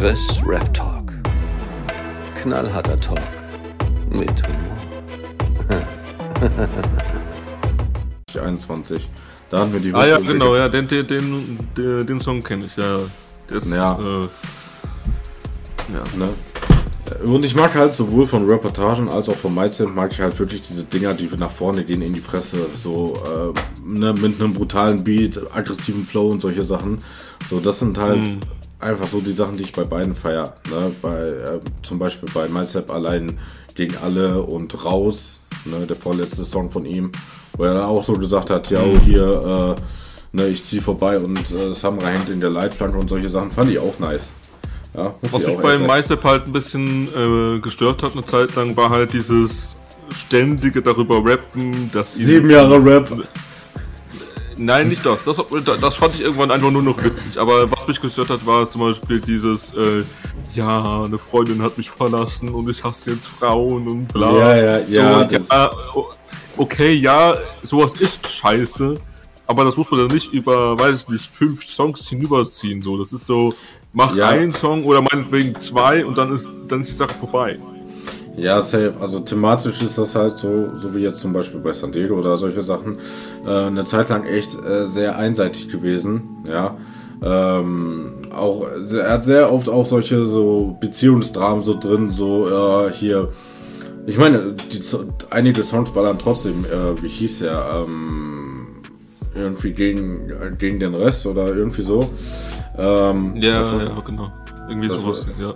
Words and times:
Chris 0.00 0.40
Rap 0.46 0.72
Talk. 0.72 1.12
Knallharter 2.34 2.98
Talk 2.98 3.20
mit 4.10 4.30
Humor. 4.46 4.78
21. 8.42 9.10
Da 9.50 9.58
hatten 9.58 9.74
wir 9.74 9.80
die 9.80 9.92
Ah 9.92 10.06
ja, 10.06 10.18
genau, 10.18 10.56
ja, 10.56 10.70
den, 10.70 10.88
den, 10.88 11.06
den, 11.06 11.58
den, 11.76 12.06
den 12.06 12.20
Song 12.22 12.40
kenne 12.40 12.64
ich, 12.64 12.76
ja. 12.76 13.00
Der 13.50 13.56
ist, 13.58 13.70
Ja. 13.70 13.98
Äh, 14.00 14.28
ja. 15.92 16.02
Ne? 16.16 16.30
Und 17.30 17.44
ich 17.44 17.54
mag 17.54 17.74
halt 17.74 17.94
sowohl 17.94 18.26
von 18.26 18.48
Reportagen 18.48 19.10
als 19.10 19.28
auch 19.28 19.36
von 19.36 19.54
Mindset 19.54 19.94
mag 19.94 20.12
ich 20.14 20.20
halt 20.22 20.38
wirklich 20.38 20.62
diese 20.62 20.84
Dinger, 20.84 21.12
die 21.12 21.28
nach 21.36 21.50
vorne 21.50 21.84
gehen 21.84 22.00
in 22.00 22.14
die 22.14 22.20
Fresse, 22.20 22.68
so 22.82 23.18
äh, 23.26 23.52
ne, 23.84 24.14
mit 24.14 24.40
einem 24.40 24.54
brutalen 24.54 25.04
Beat, 25.04 25.38
aggressiven 25.54 26.06
Flow 26.06 26.30
und 26.30 26.40
solche 26.40 26.64
Sachen. 26.64 26.96
So, 27.50 27.60
das 27.60 27.80
sind 27.80 27.98
halt 27.98 28.22
Mhm. 28.22 28.40
Einfach 28.80 29.08
so 29.08 29.20
die 29.20 29.32
Sachen, 29.32 29.56
die 29.56 29.64
ich 29.64 29.72
bei 29.72 29.84
beiden 29.84 30.14
feier. 30.14 30.54
Ne? 30.70 30.92
Bei, 31.02 31.22
äh, 31.22 31.60
zum 31.82 31.98
Beispiel 31.98 32.28
bei 32.32 32.48
Mindset 32.48 32.90
allein 32.90 33.38
gegen 33.74 33.96
alle 33.98 34.42
und 34.42 34.84
raus, 34.84 35.40
ne? 35.64 35.86
der 35.86 35.96
vorletzte 35.96 36.44
Song 36.44 36.70
von 36.70 36.84
ihm, 36.84 37.12
wo 37.56 37.64
er 37.64 37.74
dann 37.74 37.84
auch 37.84 38.04
so 38.04 38.14
gesagt 38.14 38.50
hat, 38.50 38.70
ja, 38.70 38.80
oh, 38.82 38.98
hier, 39.04 39.76
äh, 39.76 40.36
ne, 40.36 40.48
ich 40.48 40.64
zieh 40.64 40.80
vorbei 40.80 41.18
und 41.18 41.38
äh, 41.50 41.74
Samurai 41.74 42.12
hängt 42.12 42.28
in 42.28 42.40
der 42.40 42.50
Leitplanke 42.50 42.98
und 42.98 43.08
solche 43.08 43.30
Sachen 43.30 43.50
fand 43.50 43.70
ich 43.70 43.78
auch 43.78 43.98
nice. 43.98 44.30
Ja, 44.94 45.14
Was 45.22 45.42
ich 45.42 45.48
mich 45.48 45.58
bei 45.58 45.78
Meister 45.78 46.18
halt 46.22 46.46
ein 46.46 46.52
bisschen 46.52 47.08
äh, 47.14 47.60
gestört 47.60 48.02
hat 48.02 48.12
eine 48.12 48.26
Zeit 48.26 48.56
lang, 48.56 48.76
war 48.76 48.90
halt 48.90 49.12
dieses 49.12 49.76
ständige 50.12 50.82
darüber 50.82 51.24
rappen, 51.24 51.90
dass 51.92 52.14
Sieben 52.14 52.50
Jahre 52.50 52.84
Rap. 52.84 53.08
Nein, 54.60 54.88
nicht 54.88 55.04
das. 55.04 55.24
das. 55.24 55.36
Das 55.80 55.96
fand 55.96 56.14
ich 56.14 56.20
irgendwann 56.22 56.50
einfach 56.50 56.70
nur 56.70 56.82
noch 56.82 57.02
witzig. 57.02 57.38
Aber 57.40 57.70
was 57.70 57.86
mich 57.88 58.00
gestört 58.00 58.28
hat, 58.28 58.44
war 58.46 58.68
zum 58.68 58.82
Beispiel 58.82 59.20
dieses, 59.20 59.72
äh, 59.74 60.04
ja, 60.54 61.02
eine 61.04 61.18
Freundin 61.18 61.62
hat 61.62 61.76
mich 61.78 61.90
verlassen 61.90 62.50
und 62.50 62.68
ich 62.70 62.82
hasse 62.84 63.10
jetzt 63.12 63.26
Frauen 63.26 63.88
und 63.88 64.08
bla. 64.12 64.36
Ja, 64.36 64.56
ja, 64.56 64.78
ja, 64.88 65.28
So, 65.28 65.36
ja 65.50 65.70
o- 65.94 66.10
okay, 66.58 66.92
ja, 66.92 67.36
sowas 67.62 67.92
ist 67.98 68.26
scheiße. 68.26 68.94
Aber 69.46 69.64
das 69.64 69.76
muss 69.76 69.90
man 69.90 70.00
dann 70.06 70.14
nicht 70.16 70.32
über, 70.32 70.78
weiß 70.78 71.02
ich 71.04 71.08
nicht, 71.08 71.34
fünf 71.34 71.64
Songs 71.64 72.06
hinüberziehen. 72.08 72.82
So, 72.82 72.96
das 72.98 73.12
ist 73.12 73.26
so, 73.26 73.52
mach 73.92 74.14
Ja. 74.14 74.28
einen 74.28 74.52
Song 74.52 74.84
oder 74.84 75.02
meinetwegen 75.02 75.58
zwei 75.58 76.04
und 76.04 76.16
dann 76.18 76.32
ist, 76.32 76.48
dann 76.68 76.82
ist 76.82 76.90
die 76.90 76.96
Sache 76.96 77.14
vorbei. 77.18 77.58
Ja, 78.40 78.60
safe. 78.62 78.94
Also 79.00 79.20
thematisch 79.20 79.82
ist 79.82 79.98
das 79.98 80.14
halt 80.14 80.36
so, 80.36 80.70
so 80.78 80.94
wie 80.94 81.00
jetzt 81.00 81.20
zum 81.20 81.32
Beispiel 81.32 81.60
bei 81.60 81.72
Sandero 81.72 82.14
oder 82.14 82.36
solche 82.36 82.62
Sachen, 82.62 82.98
äh, 83.46 83.50
eine 83.50 83.84
Zeit 83.84 84.08
lang 84.08 84.24
echt 84.24 84.56
äh, 84.64 84.86
sehr 84.86 85.16
einseitig 85.16 85.68
gewesen. 85.68 86.44
Ja. 86.48 86.76
Ähm, 87.22 88.28
auch 88.34 88.64
er 88.92 89.10
hat 89.12 89.24
sehr 89.24 89.52
oft 89.52 89.68
auch 89.68 89.84
solche 89.86 90.24
so 90.24 90.76
Beziehungsdramen 90.80 91.62
so 91.64 91.78
drin, 91.78 92.12
so 92.12 92.46
äh, 92.86 92.90
hier. 92.92 93.28
Ich 94.06 94.16
meine, 94.16 94.54
die, 94.54 94.80
einige 95.28 95.62
Songs 95.62 95.90
ballern 95.90 96.18
trotzdem, 96.18 96.64
äh, 96.64 97.02
wie 97.02 97.08
hieß 97.08 97.40
der, 97.40 97.84
ähm, 97.86 98.66
irgendwie 99.34 99.72
gegen, 99.72 100.32
gegen 100.58 100.80
den 100.80 100.94
Rest 100.94 101.26
oder 101.26 101.54
irgendwie 101.54 101.82
so. 101.82 102.00
Ähm, 102.78 103.36
Ja, 103.36 103.60
war- 103.72 103.82
ja, 103.84 104.00
genau. 104.00 104.32
Irgendwie 104.68 104.88
sowas, 104.88 105.26
war- 105.26 105.46
ja. 105.48 105.54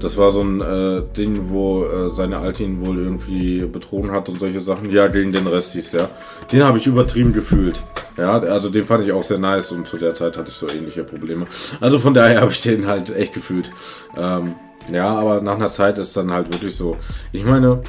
Das 0.00 0.16
war 0.16 0.30
so 0.30 0.42
ein 0.42 0.60
äh, 0.60 1.02
Ding, 1.16 1.50
wo 1.50 1.84
äh, 1.84 2.10
seine 2.10 2.38
Alte 2.38 2.62
ihn 2.62 2.84
wohl 2.86 2.98
irgendwie 2.98 3.60
betrogen 3.66 4.12
hat 4.12 4.28
und 4.28 4.38
solche 4.38 4.60
Sachen. 4.60 4.90
Ja, 4.90 5.08
gegen 5.08 5.32
den 5.32 5.46
Rest 5.46 5.72
hieß 5.72 5.90
der. 5.90 6.08
Den 6.52 6.64
habe 6.64 6.78
ich 6.78 6.86
übertrieben 6.86 7.32
gefühlt. 7.32 7.80
Ja, 8.16 8.38
also 8.38 8.68
den 8.68 8.84
fand 8.84 9.04
ich 9.04 9.12
auch 9.12 9.22
sehr 9.22 9.38
nice 9.38 9.70
und 9.72 9.86
zu 9.86 9.96
der 9.96 10.14
Zeit 10.14 10.36
hatte 10.36 10.50
ich 10.50 10.56
so 10.56 10.68
ähnliche 10.68 11.04
Probleme. 11.04 11.46
Also 11.80 11.98
von 11.98 12.14
daher 12.14 12.40
habe 12.40 12.50
ich 12.50 12.62
den 12.62 12.86
halt 12.86 13.10
echt 13.10 13.32
gefühlt. 13.32 13.70
Ähm, 14.16 14.54
ja, 14.92 15.08
aber 15.08 15.40
nach 15.40 15.56
einer 15.56 15.68
Zeit 15.68 15.98
ist 15.98 16.16
dann 16.16 16.32
halt 16.32 16.52
wirklich 16.52 16.76
so. 16.76 16.96
Ich 17.32 17.44
meine, 17.44 17.82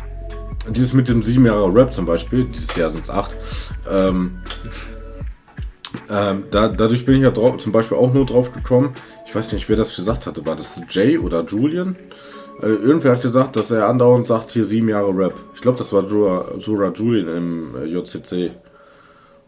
dieses 0.69 0.93
mit 0.93 1.07
dem 1.07 1.23
sieben 1.23 1.45
Jahre 1.45 1.73
Rap 1.73 1.93
zum 1.93 2.05
Beispiel, 2.05 2.43
dieses 2.43 2.75
Jahr 2.75 2.89
sind 2.89 3.03
es 3.03 3.09
acht. 3.09 3.35
Ähm, 3.89 4.39
ähm, 6.09 6.43
da, 6.51 6.67
dadurch 6.67 7.05
bin 7.05 7.15
ich 7.15 7.21
ja 7.21 7.33
zum 7.33 7.71
Beispiel 7.71 7.97
auch 7.97 8.13
nur 8.13 8.25
drauf 8.25 8.51
gekommen. 8.51 8.93
Ich 9.29 9.35
weiß 9.35 9.51
nicht, 9.51 9.69
wer 9.69 9.75
das 9.75 9.95
gesagt 9.95 10.25
hatte. 10.25 10.43
War 10.47 10.55
das 10.55 10.81
Jay 10.89 11.19
oder 11.19 11.45
Julian? 11.45 11.95
Äh, 12.63 12.65
irgendwer 12.65 13.11
hat 13.11 13.21
gesagt, 13.21 13.55
dass 13.55 13.69
er 13.69 13.87
andauernd 13.87 14.25
sagt, 14.25 14.49
hier 14.49 14.65
sieben 14.65 14.89
Jahre 14.89 15.15
Rap. 15.15 15.35
Ich 15.53 15.61
glaube, 15.61 15.77
das 15.77 15.93
war 15.93 16.03
Jura, 16.03 16.45
Jura 16.57 16.91
Julian 16.91 17.37
im 17.37 17.75
äh, 17.75 17.85
JCC. 17.85 18.51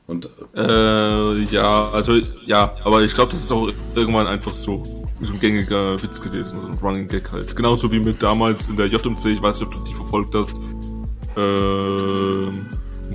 Und 0.06 0.30
Äh, 0.56 1.44
ja, 1.46 1.90
also 1.90 2.14
ja, 2.46 2.76
aber 2.84 3.02
ich 3.02 3.16
glaube, 3.16 3.32
das 3.32 3.42
ist 3.42 3.52
auch 3.52 3.72
irgendwann 3.96 4.28
einfach 4.28 4.54
so, 4.54 5.06
so 5.20 5.34
ein 5.34 5.40
gängiger 5.40 6.00
Witz 6.04 6.22
gewesen, 6.22 6.62
so 6.62 6.68
ein 6.68 6.78
Running 6.78 7.08
Gag 7.08 7.32
halt. 7.32 7.56
Genauso 7.56 7.92
wie 7.92 8.00
mit 8.00 8.22
damals 8.22 8.68
in 8.68 8.78
der 8.78 8.86
JMC, 8.86 9.26
ich 9.26 9.42
weiß 9.42 9.62
nicht, 9.62 9.68
ob 9.68 9.74
du 9.74 9.90
die 9.90 9.96
verfolgt 9.96 10.36
hast, 10.36 10.58
äh, 11.38 12.52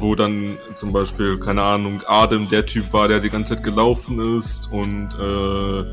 wo 0.00 0.16
dann 0.16 0.59
zum 0.75 0.93
Beispiel, 0.93 1.38
keine 1.38 1.62
Ahnung, 1.62 2.03
Adem 2.09 2.49
der 2.49 2.66
Typ 2.66 2.93
war, 2.93 3.06
der 3.06 3.21
die 3.21 3.31
ganze 3.31 3.55
Zeit 3.55 3.62
gelaufen 3.62 4.37
ist 4.37 4.69
und 4.72 5.10
äh, 5.21 5.84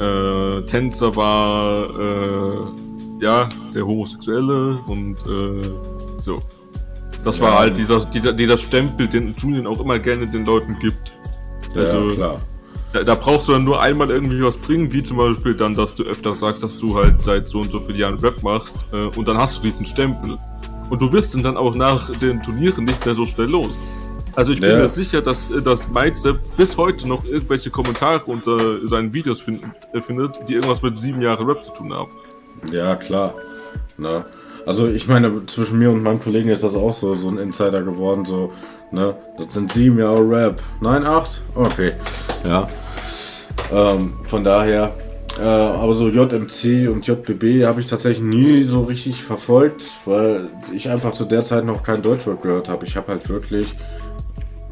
äh, 0.00 0.62
Tänzer 0.66 1.14
war, 1.16 1.84
äh, 1.98 2.58
ja, 3.20 3.48
der 3.74 3.86
Homosexuelle 3.86 4.78
und 4.86 5.16
äh, 5.26 5.70
so. 6.20 6.42
Das 7.24 7.40
war 7.40 7.52
Ja. 7.52 7.58
halt 7.60 7.78
dieser, 7.78 8.04
dieser, 8.04 8.32
dieser 8.32 8.58
Stempel, 8.58 9.06
den 9.08 9.34
Julian 9.36 9.66
auch 9.66 9.80
immer 9.80 9.98
gerne 9.98 10.26
den 10.26 10.44
Leuten 10.44 10.78
gibt. 10.78 11.12
Also, 11.74 12.08
ja, 12.10 12.14
klar. 12.14 12.40
Da, 12.92 13.02
da 13.02 13.14
brauchst 13.14 13.48
du 13.48 13.52
dann 13.52 13.64
nur 13.64 13.80
einmal 13.80 14.10
irgendwie 14.10 14.42
was 14.42 14.56
bringen, 14.56 14.92
wie 14.92 15.02
zum 15.02 15.16
Beispiel 15.16 15.54
dann, 15.54 15.74
dass 15.74 15.94
du 15.96 16.04
öfter 16.04 16.32
sagst, 16.34 16.62
dass 16.62 16.78
du 16.78 16.94
halt 16.96 17.20
seit 17.22 17.48
so 17.48 17.60
und 17.60 17.70
so 17.70 17.80
vielen 17.80 17.98
Jahren 17.98 18.18
Rap 18.20 18.42
machst 18.42 18.86
äh, 18.92 19.16
und 19.18 19.26
dann 19.26 19.36
hast 19.38 19.58
du 19.58 19.62
diesen 19.62 19.84
Stempel. 19.86 20.38
Und 20.88 21.02
du 21.02 21.12
wirst 21.12 21.34
ihn 21.34 21.42
dann 21.42 21.56
auch 21.56 21.74
nach 21.74 22.10
den 22.18 22.40
Turnieren 22.42 22.84
nicht 22.84 23.04
mehr 23.04 23.14
so 23.16 23.26
schnell 23.26 23.48
los. 23.48 23.84
Also 24.36 24.52
ich 24.52 24.60
bin 24.60 24.70
Ja. 24.70 24.78
mir 24.78 24.88
sicher, 24.88 25.22
dass, 25.22 25.48
dass 25.64 25.88
Mindstep 25.88 26.38
bis 26.56 26.76
heute 26.76 27.08
noch 27.08 27.24
irgendwelche 27.24 27.70
Kommentare 27.70 28.22
unter 28.26 28.86
seinen 28.86 29.12
Videos 29.12 29.40
find, 29.40 29.62
äh, 29.92 30.00
findet, 30.02 30.38
die 30.48 30.54
irgendwas 30.54 30.82
mit 30.82 30.98
sieben 30.98 31.20
Jahren 31.22 31.46
Rap 31.46 31.64
zu 31.64 31.70
tun 31.72 31.92
haben. 31.92 32.10
Ja, 32.70 32.94
klar. 32.96 33.34
Ne? 33.96 34.24
Also 34.66 34.88
ich 34.88 35.08
meine, 35.08 35.46
zwischen 35.46 35.78
mir 35.78 35.90
und 35.90 36.02
meinem 36.02 36.20
Kollegen 36.20 36.50
ist 36.50 36.62
das 36.62 36.74
auch 36.74 36.92
so, 36.94 37.14
so 37.14 37.28
ein 37.28 37.38
Insider 37.38 37.82
geworden, 37.82 38.24
so, 38.26 38.52
ne? 38.90 39.14
Das 39.38 39.54
sind 39.54 39.72
sieben 39.72 39.98
Jahre 39.98 40.28
Rap. 40.28 40.60
Nein, 40.80 41.04
acht? 41.04 41.40
Okay. 41.54 41.92
Ja. 42.44 42.68
Ähm, 43.72 44.14
von 44.24 44.44
daher, 44.44 44.92
äh, 45.38 45.42
aber 45.44 45.94
so 45.94 46.08
JMC 46.08 46.88
und 46.88 47.06
JBB 47.06 47.64
habe 47.64 47.80
ich 47.80 47.86
tatsächlich 47.86 48.24
nie 48.24 48.62
so 48.62 48.82
richtig 48.82 49.22
verfolgt, 49.22 49.84
weil 50.04 50.48
ich 50.74 50.88
einfach 50.90 51.12
zu 51.12 51.24
der 51.24 51.44
Zeit 51.44 51.64
noch 51.64 51.82
kein 51.82 52.02
Deutschrap 52.02 52.42
gehört 52.42 52.68
habe. 52.68 52.84
Ich 52.86 52.96
habe 52.96 53.08
halt 53.08 53.28
wirklich, 53.28 53.74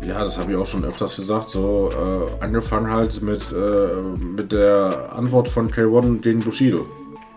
ja, 0.03 0.23
das 0.23 0.39
habe 0.39 0.53
ich 0.53 0.59
auch 0.59 0.67
schon 0.67 0.85
öfters 0.85 1.17
gesagt, 1.17 1.51
so 1.51 1.91
äh, 1.91 2.45
angefangen 2.45 2.91
halt 2.91 3.23
mit, 3.23 3.53
äh, 3.53 4.01
mit 4.19 4.53
der 4.53 5.13
Antwort 5.15 5.49
von 5.49 5.71
K1 5.71 6.21
gegen 6.21 6.41
Bushido. 6.41 6.87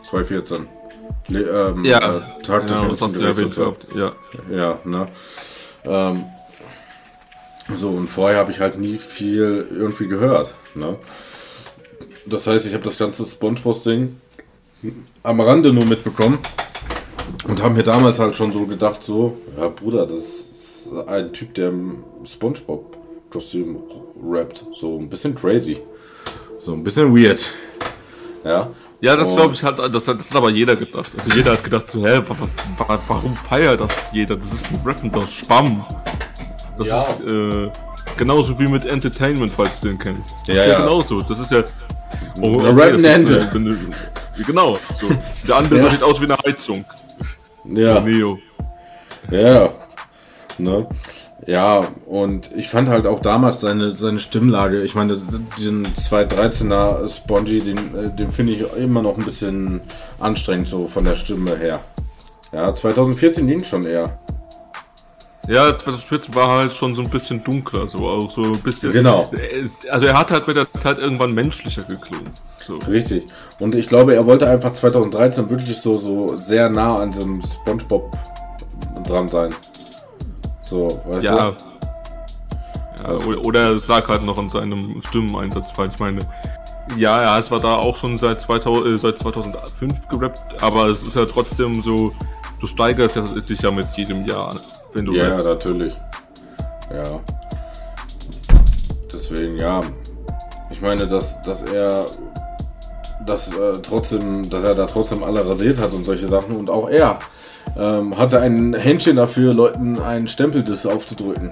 2014. 0.04 0.68
Le 1.28 1.42
ähm, 1.42 1.86
äh, 1.86 1.92
Tag 2.42 2.68
des 2.68 2.82
ja, 2.82 3.08
du 3.08 3.22
ja 3.22 3.32
gehabt. 3.32 3.88
Ja. 3.96 4.14
Ja, 4.50 4.80
ne? 4.86 5.08
Ähm, 5.84 6.26
so, 7.76 7.90
und 7.90 8.08
vorher 8.08 8.40
habe 8.40 8.52
ich 8.52 8.60
halt 8.60 8.78
nie 8.80 8.98
viel 8.98 9.68
irgendwie 9.70 10.08
gehört, 10.08 10.54
ne? 10.74 10.96
Das 12.26 12.48
heißt, 12.48 12.66
ich 12.66 12.74
habe 12.74 12.84
das 12.84 12.98
ganze 12.98 13.26
Spongebob-Ding 13.26 14.18
am 15.24 15.42
Rande 15.42 15.74
nur 15.74 15.86
mitbekommen 15.86 16.40
und 17.48 17.62
habe 17.62 17.74
mir 17.74 17.84
damals 17.84 18.20
halt 18.20 18.36
schon 18.36 18.52
so 18.52 18.66
gedacht, 18.66 19.04
so, 19.04 19.38
ja 19.58 19.70
Bruder, 19.70 20.06
das 20.06 20.47
ist 20.92 21.08
ein 21.08 21.34
Typ, 21.34 21.54
der 21.56 21.70
im 21.70 22.04
Spongebob-Kostüm 22.26 23.78
rappt. 24.30 24.66
So 24.76 24.98
ein 24.98 25.10
bisschen 25.10 25.36
crazy. 25.36 25.78
So 26.60 26.74
ein 26.74 26.84
bisschen 26.84 27.16
weird. 27.16 27.50
Ja. 28.44 28.70
Ja, 29.00 29.16
das 29.16 29.36
glaube 29.36 29.54
ich 29.54 29.64
hat, 29.64 29.78
das, 29.78 30.08
hat- 30.08 30.20
das 30.20 30.30
hat 30.32 30.38
aber 30.38 30.50
jeder 30.50 30.76
gedacht. 30.76 31.12
Also 31.18 31.36
jeder 31.36 31.52
hat 31.52 31.64
gedacht 31.64 31.92
so, 31.92 32.06
hä, 32.06 32.20
wa, 32.28 32.36
wa, 32.78 32.88
wa, 32.90 33.00
warum 33.08 33.36
feiert 33.36 33.80
das 33.82 33.96
jeder? 34.12 34.36
Das 34.38 34.52
ist 34.52 34.72
ein 34.72 34.82
rappender 34.84 35.26
Schwamm. 35.28 35.86
Das 36.80 36.88
Ja. 36.88 37.02
ist 37.02 37.22
äh, 37.30 37.70
genauso 38.18 38.58
wie 38.60 38.68
mit 38.68 38.86
Entertainment, 38.86 39.52
falls 39.56 39.80
du 39.82 39.90
den 39.90 40.00
kennst. 40.00 40.34
Das 40.48 40.56
Ja, 40.56 40.64
ist 40.64 40.70
ja. 40.70 40.80
genauso. 40.80 41.22
Das 41.22 41.40
ist 41.40 41.52
ja. 41.52 41.64
Oh, 42.42 42.54
okay, 42.56 42.98
ist 42.98 43.04
Ente. 43.04 43.50
Genau, 44.46 44.76
so. 45.00 45.08
Der 45.48 45.56
andere 45.58 45.80
Ja. 45.80 45.90
sieht 45.92 46.04
aus 46.04 46.20
wie 46.20 46.26
eine 46.26 46.38
Heizung. 46.46 46.84
Ja. 47.66 48.00
Neo. 48.00 48.40
Ja. 49.30 49.74
Ne? 50.60 50.88
Ja, 51.46 51.82
und 52.06 52.50
ich 52.56 52.70
fand 52.70 52.90
halt 52.90 53.06
auch 53.06 53.22
damals 53.22 53.62
seine, 53.62 53.96
seine 53.96 54.20
Stimmlage, 54.20 54.82
ich 54.82 54.96
meine, 54.96 55.18
diesen 55.58 55.86
213er 55.86 57.08
Spongy, 57.10 57.62
den, 57.62 57.78
äh, 57.96 58.16
den 58.16 58.32
finde 58.32 58.54
ich 58.54 58.64
immer 58.76 59.02
noch 59.02 59.18
ein 59.18 59.24
bisschen 59.24 59.82
anstrengend 60.20 60.68
so 60.68 60.88
von 60.88 61.06
der 61.06 61.16
Stimme 61.16 61.56
her. 61.56 61.82
Ja, 62.52 62.74
2014 62.74 63.46
ging 63.46 63.64
schon 63.64 63.86
eher. 63.86 64.20
Ja, 65.48 65.76
2014 65.76 66.36
war 66.36 66.60
halt 66.60 66.74
schon 66.74 66.94
so 66.94 67.02
ein 67.02 67.10
bisschen 67.10 67.42
dunkler, 67.42 67.88
so 67.88 68.00
auch 68.00 68.30
so 68.30 68.44
ein 68.44 68.60
bisschen. 68.60 68.92
Genau. 68.92 69.30
Also 69.90 70.06
er 70.06 70.20
hat 70.20 70.30
halt 70.30 70.46
mit 70.46 70.58
der 70.58 70.72
Zeit 70.74 71.00
irgendwann 71.00 71.32
menschlicher 71.32 71.84
geklungen. 71.84 72.32
So. 72.66 72.78
Richtig. 72.90 73.24
Und 73.60 73.74
ich 73.74 73.88
glaube, 73.88 74.14
er 74.14 74.26
wollte 74.26 74.50
einfach 74.50 74.74
2013 74.74 75.50
wirklich 75.50 75.78
so, 75.78 75.94
so 75.94 76.36
sehr 76.36 76.70
nah 76.70 76.98
an 76.98 77.12
diesem 77.12 77.42
Spongebob 77.42 78.18
dran 79.06 79.30
sein. 79.30 79.56
So, 80.68 81.02
weißt 81.06 81.24
Ja. 81.24 81.34
du? 81.34 81.38
ja 81.40 83.06
Also- 83.06 83.30
oder- 83.30 83.46
Oder 83.46 83.70
es 83.76 83.88
lag 83.88 84.08
halt 84.08 84.24
noch 84.24 84.38
an 84.38 84.50
seinem 84.50 85.02
Stimmeneinsatz, 85.02 85.68
weil 85.78 85.90
ich 85.90 86.00
meine, 86.00 86.20
ja, 86.98 87.22
er 87.22 87.34
hat 87.36 87.46
zwar 87.46 87.60
da 87.60 87.76
auch 87.76 87.96
schon 87.96 88.18
seit, 88.18 88.40
2000, 88.40 88.86
äh, 88.88 88.98
seit 88.98 89.20
2005 89.20 90.08
gerappt, 90.10 90.62
aber 90.64 90.88
es 90.88 91.04
ist 91.04 91.16
ja 91.16 91.26
trotzdem 91.26 91.82
so, 91.84 92.12
du 92.60 92.68
steigerst 92.68 93.16
ja 93.16 93.22
dich 93.22 93.62
ja 93.62 93.72
mit 93.72 93.88
jedem 93.96 94.26
Jahr, 94.26 94.56
wenn 94.94 95.06
du 95.06 95.14
Ja, 95.14 95.30
rappst. 95.30 95.46
natürlich. 95.48 95.94
Ja. 96.94 97.20
Deswegen, 99.14 99.58
ja. 99.58 99.82
Ich 100.70 100.82
meine, 100.82 101.08
dass, 101.08 101.42
dass 101.44 101.64
er 101.64 102.06
dass, 103.26 103.50
äh, 103.50 103.74
trotzdem, 103.82 104.48
dass 104.50 104.64
er 104.64 104.74
da 104.76 104.86
trotzdem 104.86 105.22
alle 105.24 105.46
rasiert 105.48 105.80
hat 105.80 105.92
und 105.92 106.06
solche 106.06 106.28
Sachen. 106.28 106.56
Und 106.56 106.70
auch 106.70 106.88
er 106.88 107.20
ähm, 107.76 108.18
hatte 108.18 108.40
ein 108.40 108.74
Händchen 108.74 109.16
dafür, 109.18 109.54
Leuten 109.54 110.00
einen 110.00 110.28
Stempel 110.28 110.64
des 110.64 110.86
aufzudrücken. 110.86 111.52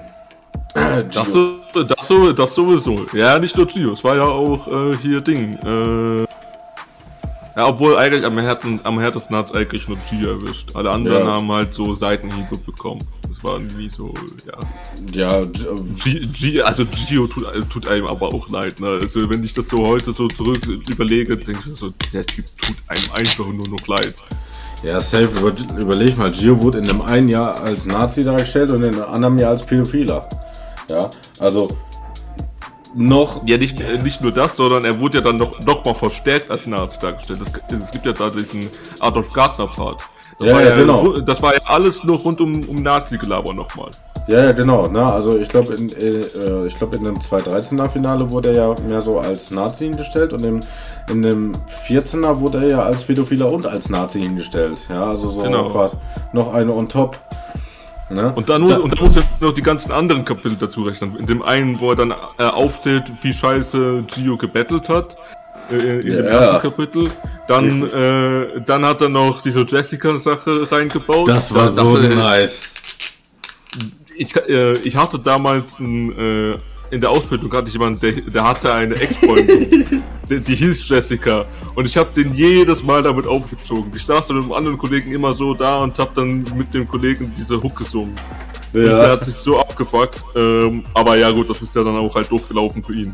Das, 0.74 1.30
Gio. 1.32 1.54
so, 1.72 1.82
das, 1.84 2.08
so, 2.08 2.32
das 2.32 2.54
sowieso. 2.54 3.06
Ja, 3.14 3.38
nicht 3.38 3.56
nur 3.56 3.66
Gio, 3.66 3.92
es 3.92 4.04
war 4.04 4.16
ja 4.16 4.24
auch 4.24 4.66
äh, 4.68 4.96
hier 5.00 5.20
Ding. 5.20 5.58
Äh, 5.64 6.26
ja, 7.58 7.66
obwohl 7.68 7.96
eigentlich 7.96 8.24
am, 8.26 8.36
härten, 8.38 8.80
am 8.82 8.98
härtesten 9.00 9.34
hat 9.34 9.46
es 9.46 9.52
eigentlich 9.54 9.88
nur 9.88 9.96
Gio 10.10 10.28
erwischt. 10.32 10.72
Alle 10.74 10.90
anderen 10.90 11.26
Ja. 11.26 11.32
haben 11.34 11.50
halt 11.50 11.74
so 11.74 11.94
Seitenhiebe 11.94 12.58
bekommen. 12.58 13.00
Das 13.28 13.42
war 13.42 13.58
nie 13.58 13.88
so, 13.90 14.12
ja. 14.46 15.40
Ja, 15.40 15.44
G- 15.46 16.26
G, 16.26 16.60
also 16.62 16.84
Gio 16.84 17.26
tut, 17.26 17.46
tut 17.70 17.88
einem 17.88 18.06
aber 18.06 18.28
auch 18.34 18.48
leid, 18.50 18.78
ne? 18.80 18.98
Also 19.00 19.30
wenn 19.30 19.42
ich 19.42 19.54
das 19.54 19.68
so 19.68 19.86
heute 19.86 20.12
so 20.12 20.28
zurück 20.28 20.58
überlege, 20.90 21.36
denke 21.38 21.70
ich 21.72 21.78
so, 21.78 21.92
der 22.12 22.26
Typ 22.26 22.44
tut 22.58 22.76
einem 22.88 23.02
einfach 23.14 23.46
nur 23.46 23.68
noch 23.68 23.86
leid. 23.86 24.14
Ja, 24.86 25.00
safe. 25.00 25.28
Über, 25.38 25.52
überleg 25.78 26.16
mal, 26.16 26.30
Gio 26.30 26.60
wurde 26.62 26.78
in 26.78 26.88
einem 26.88 27.02
einen 27.02 27.28
Jahr 27.28 27.60
als 27.62 27.86
Nazi 27.86 28.22
dargestellt 28.22 28.70
und 28.70 28.82
in 28.82 28.94
einem 28.94 29.04
anderen 29.04 29.38
Jahr 29.38 29.50
als 29.50 29.62
Pädophiler. 29.64 30.28
Ja, 30.88 31.10
also 31.40 31.76
noch 32.94 33.46
Ja, 33.46 33.58
nicht, 33.58 33.80
äh, 33.80 33.98
nicht 33.98 34.22
nur 34.22 34.32
das, 34.32 34.56
sondern 34.56 34.84
er 34.84 34.98
wurde 34.98 35.18
ja 35.18 35.24
dann 35.24 35.36
noch, 35.36 35.60
noch 35.60 35.84
mal 35.84 35.94
verstärkt 35.94 36.50
als 36.50 36.66
Nazi 36.66 36.98
dargestellt. 37.00 37.40
Es, 37.42 37.52
es 37.82 37.90
gibt 37.90 38.06
ja 38.06 38.12
da 38.12 38.30
diesen 38.30 38.70
Adolf 39.00 39.32
Gardner-Part. 39.32 40.02
Das, 40.38 40.48
Ja, 40.48 40.54
war 40.54 40.62
ja, 40.62 40.68
ja, 40.70 40.76
genau. 40.76 41.18
das 41.20 41.42
war 41.42 41.54
ja 41.54 41.60
alles 41.64 42.04
nur 42.04 42.18
rund 42.18 42.40
um, 42.40 42.62
um 42.68 42.82
Nazi-Gelaber 42.82 43.54
nochmal. 43.54 43.90
Ja, 44.28 44.44
ja, 44.44 44.52
genau. 44.52 44.88
Ne? 44.88 45.04
Also 45.04 45.38
ich 45.38 45.48
glaube, 45.48 45.74
in, 45.74 45.88
äh, 45.90 46.08
äh, 46.08 46.66
ich 46.66 46.74
glaub, 46.76 46.92
in 46.94 47.04
dem 47.04 47.16
213er 47.18 47.88
Finale 47.88 48.28
wurde 48.30 48.48
er 48.48 48.54
ja 48.54 48.74
mehr 48.88 49.00
so 49.00 49.20
als 49.20 49.50
Nazi 49.52 49.84
hingestellt 49.84 50.32
und 50.32 50.42
im, 50.44 50.60
in 51.10 51.22
dem 51.22 51.52
14er 51.88 52.40
wurde 52.40 52.58
er 52.58 52.68
ja 52.68 52.82
als 52.82 53.04
Pädophiler 53.04 53.50
und 53.50 53.66
als 53.66 53.88
Nazi 53.88 54.20
hingestellt. 54.20 54.80
Ja, 54.88 55.04
also 55.04 55.30
so 55.30 55.40
Genau. 55.40 55.68
quasi 55.70 55.96
noch 56.32 56.52
eine 56.52 56.72
on 56.72 56.88
top. 56.88 57.16
Ne? 58.10 58.32
Und 58.34 58.48
dann, 58.48 58.62
muss, 58.62 58.78
und 58.78 58.94
dann 58.96 59.04
muss 59.04 59.16
er 59.16 59.22
noch 59.40 59.54
die 59.54 59.62
ganzen 59.62 59.90
anderen 59.92 60.24
Kapitel 60.24 60.56
dazu 60.58 60.82
rechnen. 60.82 61.16
In 61.16 61.26
dem 61.26 61.42
einen, 61.42 61.78
wo 61.80 61.90
er 61.90 61.96
dann 61.96 62.14
äh, 62.38 62.44
aufzählt, 62.44 63.04
wie 63.22 63.32
scheiße 63.32 64.04
Gio 64.08 64.36
gebettelt 64.36 64.88
hat. 64.88 65.16
Äh, 65.70 65.74
in 65.74 66.00
dem 66.00 66.12
Ja. 66.24 66.30
ersten 66.30 66.62
Kapitel. 66.70 67.08
Dann, 67.48 67.82
äh, 67.90 68.60
dann 68.64 68.84
hat 68.84 69.00
er 69.02 69.08
noch 69.08 69.42
diese 69.42 69.60
Jessica-Sache 69.66 70.70
reingebaut. 70.70 71.28
das 71.28 71.54
war 71.54 71.66
Da- 71.66 71.72
so 71.72 71.96
äh, 71.98 72.08
nice. 72.14 72.60
ich, 74.16 74.34
äh, 74.36 74.72
ich 74.78 74.96
hatte 74.96 75.18
damals 75.18 75.78
ein, 75.78 76.12
äh, 76.18 76.58
in 76.90 77.00
der 77.00 77.10
Ausbildung 77.10 77.52
hatte 77.52 77.66
ich 77.68 77.74
jemanden, 77.74 77.98
der, 78.00 78.12
der 78.12 78.44
hatte 78.44 78.72
eine 78.72 78.94
Ex-Freundin, 78.94 80.02
die, 80.30 80.40
die 80.40 80.54
hieß 80.56 80.88
Jessica. 80.88 81.44
Und 81.74 81.84
ich 81.84 81.96
habe 81.96 82.10
den 82.14 82.32
jedes 82.32 82.82
Mal 82.82 83.02
damit 83.02 83.26
aufgezogen. 83.26 83.92
Ich 83.94 84.04
saß 84.06 84.28
dann 84.28 84.36
mit 84.36 84.44
einem 84.44 84.52
anderen 84.54 84.78
Kollegen 84.78 85.12
immer 85.12 85.34
so 85.34 85.52
da 85.52 85.78
und 85.78 85.98
habe 85.98 86.10
dann 86.14 86.46
mit 86.56 86.72
dem 86.72 86.86
Kollegen 86.88 87.32
diese 87.36 87.60
Hook 87.62 87.76
gesungen. 87.76 88.14
Und 88.72 88.82
der 88.82 88.92
Ja, 89.04 89.10
hat 89.10 89.24
sich 89.24 89.34
so 89.34 89.58
abgefuckt. 89.58 90.18
Ähm, 90.34 90.84
aber 90.94 91.16
ja 91.16 91.30
gut, 91.30 91.50
das 91.50 91.60
ist 91.60 91.74
ja 91.74 91.82
dann 91.84 91.96
auch 91.96 92.14
halt 92.14 92.30
doof 92.30 92.48
gelaufen 92.48 92.82
für 92.84 92.94
ihn. 92.96 93.12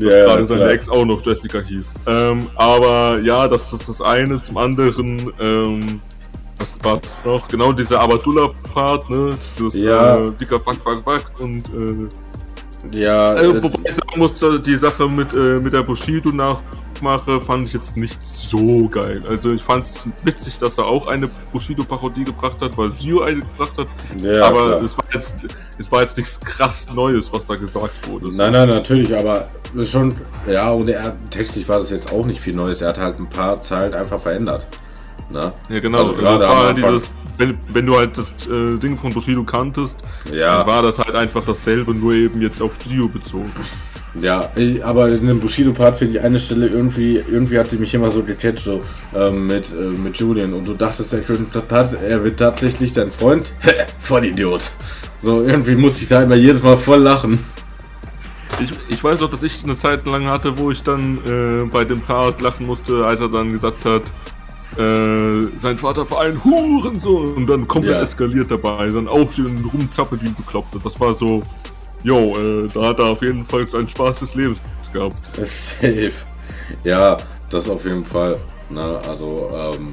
Dass 0.00 0.12
ja, 0.12 0.24
gerade 0.24 0.46
seine. 0.46 0.70
Ex 0.70 0.88
auch 0.88 1.04
noch 1.04 1.24
Jessica 1.24 1.60
hieß. 1.60 1.94
Ähm, 2.06 2.46
aber 2.56 3.18
ja, 3.20 3.46
das 3.48 3.72
ist 3.72 3.88
das 3.88 4.00
eine. 4.00 4.42
Zum 4.42 4.56
anderen, 4.56 5.32
ähm, 5.40 6.00
was 6.58 6.74
war 6.82 6.98
das 6.98 7.18
noch? 7.24 7.48
Genau 7.48 7.72
dieser 7.72 8.00
Abadullah-Part, 8.00 9.10
ne? 9.10 9.30
Dieses 9.58 9.80
Ja. 9.80 10.18
äh, 10.22 10.30
dicker 10.32 10.60
Fuck, 10.60 10.76
Fuck, 10.82 11.02
Fuck 11.04 11.32
und 11.40 11.68
äh, 11.68 12.96
Ja, 12.96 13.34
äh, 13.34 13.46
äh, 13.46 13.62
wobei 13.62 13.78
ich 13.84 13.94
sagen 13.94 14.18
muss, 14.18 14.32
die 14.64 14.76
Sache 14.76 15.08
mit, 15.08 15.34
äh, 15.34 15.58
mit 15.60 15.72
der 15.72 15.82
Bushido-Nachmache 17.02 17.40
fand 17.40 17.66
ich 17.66 17.72
jetzt 17.72 17.96
nicht 17.96 18.18
so 18.24 18.88
geil. 18.88 19.22
Also 19.28 19.52
ich 19.52 19.62
fand 19.62 19.84
es 19.84 20.06
witzig, 20.24 20.58
dass 20.58 20.78
er 20.78 20.86
auch 20.86 21.06
eine 21.06 21.28
Bushido-Parodie 21.52 22.24
gebracht 22.24 22.60
hat, 22.60 22.78
weil 22.78 22.90
Gio 22.90 23.22
eine 23.22 23.40
gebracht 23.40 23.76
hat. 23.76 23.88
ja, 24.22 24.46
aber 24.46 24.66
klar. 24.68 24.82
es 24.82 24.96
war, 24.96 25.04
jetzt, 25.12 25.36
es 25.78 25.92
war 25.92 26.02
jetzt 26.02 26.16
nichts 26.16 26.40
krass 26.40 26.88
Neues, 26.92 27.32
was 27.32 27.46
da 27.46 27.56
gesagt 27.56 28.08
wurde. 28.08 28.34
Nein, 28.34 28.52
nein, 28.52 28.68
natürlich, 28.68 29.16
aber 29.16 29.48
schon, 29.84 30.14
ja, 30.48 30.70
und 30.70 30.88
er, 30.88 31.16
textlich 31.30 31.68
war 31.68 31.78
das 31.78 31.90
jetzt 31.90 32.12
auch 32.12 32.24
nicht 32.24 32.40
viel 32.40 32.54
Neues. 32.54 32.80
Er 32.82 32.88
hat 32.90 32.98
halt 32.98 33.18
ein 33.18 33.28
paar 33.28 33.60
Zeilen 33.62 33.94
einfach 33.94 34.20
verändert. 34.20 34.66
Ne? 35.30 35.52
Ja, 35.68 35.80
genau. 35.80 35.98
Also 35.98 36.10
Also 36.12 36.22
gerade 36.22 36.38
das 36.40 36.50
am 36.50 36.56
war 36.56 36.74
dieses, 36.74 37.10
wenn, 37.38 37.58
wenn 37.68 37.86
du 37.86 37.96
halt 37.96 38.16
das 38.18 38.32
äh, 38.48 38.76
Ding 38.78 38.98
von 38.98 39.12
Bushido 39.12 39.42
kanntest, 39.42 39.98
Ja. 40.30 40.58
dann 40.58 40.66
war 40.66 40.82
das 40.82 40.98
halt 40.98 41.14
einfach 41.16 41.44
dasselbe, 41.44 41.94
nur 41.94 42.12
eben 42.12 42.40
jetzt 42.42 42.60
auf 42.60 42.78
Gio 42.78 43.08
bezogen. 43.08 43.50
Ja, 44.14 44.50
ich, 44.56 44.84
aber 44.84 45.08
in 45.08 45.26
dem 45.26 45.40
Bushido-Part 45.40 45.96
finde 45.96 46.18
ich 46.18 46.24
eine 46.24 46.38
Stelle 46.38 46.66
irgendwie, 46.66 47.16
irgendwie 47.16 47.58
hat 47.58 47.72
die 47.72 47.76
mich 47.78 47.94
immer 47.94 48.10
so 48.10 48.22
gecatcht, 48.22 48.64
so 48.64 48.80
ähm, 49.14 49.46
mit, 49.46 49.72
äh, 49.72 49.84
mit 49.84 50.18
Julian. 50.18 50.52
Und 50.52 50.66
du 50.66 50.74
dachtest, 50.74 51.14
er, 51.14 51.20
könnte, 51.20 51.62
er 52.06 52.22
wird 52.22 52.38
tatsächlich 52.38 52.92
dein 52.92 53.10
Freund? 53.10 53.52
Voll 54.00 54.26
Idiot. 54.26 54.70
So, 55.22 55.42
irgendwie 55.42 55.76
musste 55.76 56.02
ich 56.02 56.08
da 56.08 56.22
immer 56.22 56.34
jedes 56.34 56.62
Mal 56.62 56.76
voll 56.76 56.98
lachen. 57.00 57.38
Ich, 58.60 58.70
ich 58.88 59.02
weiß 59.02 59.22
auch, 59.22 59.30
dass 59.30 59.42
ich 59.42 59.62
eine 59.64 59.76
Zeit 59.76 60.04
lang 60.04 60.26
hatte, 60.26 60.58
wo 60.58 60.70
ich 60.70 60.82
dann 60.82 61.18
äh, 61.26 61.64
bei 61.70 61.84
dem 61.84 62.00
Part 62.00 62.40
lachen 62.42 62.66
musste, 62.66 63.06
als 63.06 63.20
er 63.20 63.28
dann 63.28 63.52
gesagt 63.52 63.84
hat, 63.84 64.02
äh, 64.78 65.46
sein 65.58 65.78
Vater 65.78 66.10
war 66.10 66.22
ein 66.22 66.42
Hurensohn 66.44 67.34
und 67.34 67.46
dann 67.46 67.68
komplett 67.68 67.96
Ja. 67.96 68.02
eskaliert 68.02 68.50
dabei, 68.50 68.88
dann 68.88 69.06
aufsteht 69.08 69.46
und 69.46 69.64
rumzappelt 69.72 70.22
wie 70.22 70.28
ein 70.28 70.34
Bekloppter. 70.34 70.80
Das 70.82 70.98
war 70.98 71.14
so, 71.14 71.42
yo, 72.04 72.36
äh, 72.36 72.68
da 72.72 72.88
hat 72.88 72.98
er 72.98 73.06
auf 73.06 73.22
jeden 73.22 73.44
Fall 73.44 73.66
seinen 73.68 73.88
Spaß 73.88 74.20
des 74.20 74.34
Lebens 74.34 74.60
gehabt. 74.92 75.14
Safe. 75.42 76.12
Ja, 76.84 77.16
das 77.50 77.68
auf 77.68 77.84
jeden 77.84 78.04
Fall. 78.04 78.36
Ne, 78.70 78.82
also, 79.08 79.48
ähm, 79.52 79.92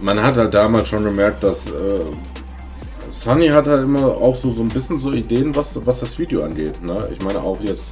man 0.00 0.22
hat 0.22 0.36
halt 0.36 0.52
damals 0.54 0.88
schon 0.88 1.04
gemerkt, 1.04 1.42
dass 1.42 1.66
äh, 1.66 2.00
Sunny 3.12 3.48
hat 3.48 3.66
halt 3.66 3.84
immer 3.84 4.06
auch 4.06 4.36
so, 4.36 4.52
so 4.52 4.60
ein 4.62 4.68
bisschen 4.68 5.00
so 5.00 5.12
Ideen, 5.12 5.54
was, 5.56 5.70
was 5.86 6.00
das 6.00 6.18
Video 6.18 6.44
angeht. 6.44 6.82
Ne? 6.82 7.08
Ich 7.12 7.22
meine 7.24 7.40
auch 7.42 7.58
jetzt, 7.60 7.84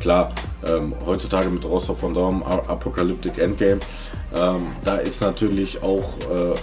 klar, 0.00 0.32
ähm, 0.66 0.94
heutzutage 1.04 1.48
mit 1.50 1.64
Roster 1.64 1.94
von 1.94 2.14
Daum, 2.14 2.42
A- 2.42 2.62
Apocalyptic 2.68 3.38
Endgame, 3.38 3.80
ähm, 4.34 4.66
da 4.84 4.96
ist 4.96 5.20
natürlich 5.20 5.82
auch 5.82 6.04
äh, 6.30 6.54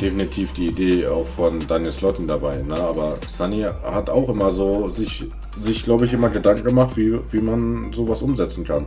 definitiv 0.00 0.52
die 0.52 0.66
Idee 0.66 1.06
auch 1.06 1.26
von 1.36 1.58
Daniel 1.66 1.92
Slotin 1.92 2.28
dabei. 2.28 2.58
Ne? 2.58 2.74
Aber 2.78 3.16
Sunny 3.30 3.62
hat 3.82 4.10
auch 4.10 4.28
immer 4.28 4.52
so 4.52 4.90
sich, 4.90 5.26
sich 5.60 5.84
glaube 5.84 6.06
ich, 6.06 6.12
immer 6.12 6.28
Gedanken 6.28 6.64
gemacht, 6.64 6.96
wie, 6.96 7.18
wie 7.30 7.40
man 7.40 7.92
sowas 7.92 8.22
umsetzen 8.22 8.64
kann. 8.64 8.86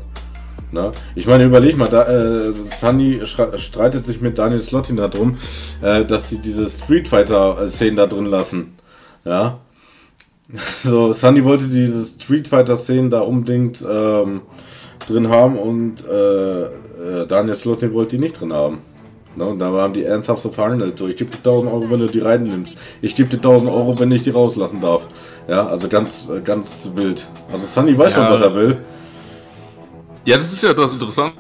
Ne? 0.71 0.91
Ich 1.15 1.25
meine, 1.27 1.45
überleg 1.45 1.77
mal, 1.77 1.88
da, 1.88 2.07
äh, 2.07 2.51
Sunny 2.51 3.21
streitet 3.25 4.05
sich 4.05 4.19
mit 4.19 4.38
Daniel 4.38 4.62
Slotin 4.62 4.97
darum, 4.97 5.38
äh, 5.81 6.03
dass 6.03 6.29
sie 6.29 6.39
diese 6.39 6.69
Street 6.69 7.07
Fighter-Szenen 7.07 7.95
da 7.95 8.07
drin 8.07 8.25
lassen. 8.25 8.75
Ja. 9.25 9.59
So, 10.81 11.12
Sunny 11.12 11.43
wollte 11.43 11.67
diese 11.67 12.05
Street 12.05 12.47
Fighter-Szenen 12.47 13.09
da 13.09 13.19
unbedingt 13.19 13.83
ähm, 13.89 14.41
drin 15.05 15.27
haben 15.27 15.57
und 15.57 16.05
äh, 16.05 16.63
äh, 16.63 17.27
Daniel 17.27 17.55
Slotin 17.55 17.93
wollte 17.93 18.15
die 18.15 18.21
nicht 18.21 18.39
drin 18.39 18.53
haben. 18.53 18.79
Ne? 19.36 19.45
Und 19.45 19.59
da 19.59 19.69
haben 19.69 19.93
die 19.93 20.03
ernsthaft 20.03 20.41
so 20.41 20.50
verhandelt. 20.50 20.97
So, 20.97 21.07
ich 21.07 21.17
gebe 21.17 21.29
dir 21.29 21.38
1000 21.38 21.74
Euro, 21.74 21.89
wenn 21.91 22.00
du 22.00 22.07
die 22.07 22.19
reinnimmst. 22.19 22.77
Ich 23.01 23.15
gebe 23.15 23.29
dir 23.29 23.38
1000 23.38 23.69
Euro, 23.69 24.00
wenn 24.00 24.12
ich 24.12 24.24
die 24.24 24.31
rauslassen 24.31 24.81
darf. 24.81 25.07
Ja, 25.48 25.66
also 25.68 25.88
ganz, 25.88 26.27
äh, 26.30 26.42
ganz 26.42 26.89
wild. 26.94 27.25
Also 27.51 27.66
Sunny 27.66 27.98
weiß 27.98 28.16
Ja. 28.16 28.25
schon, 28.25 28.34
was 28.34 28.42
er 28.42 28.56
will. 28.56 28.77
Ja, 30.25 30.38
das 30.38 30.51
ist 30.51 30.62
ja 30.62 30.74
das 30.74 30.92
Interessante. 30.94 31.38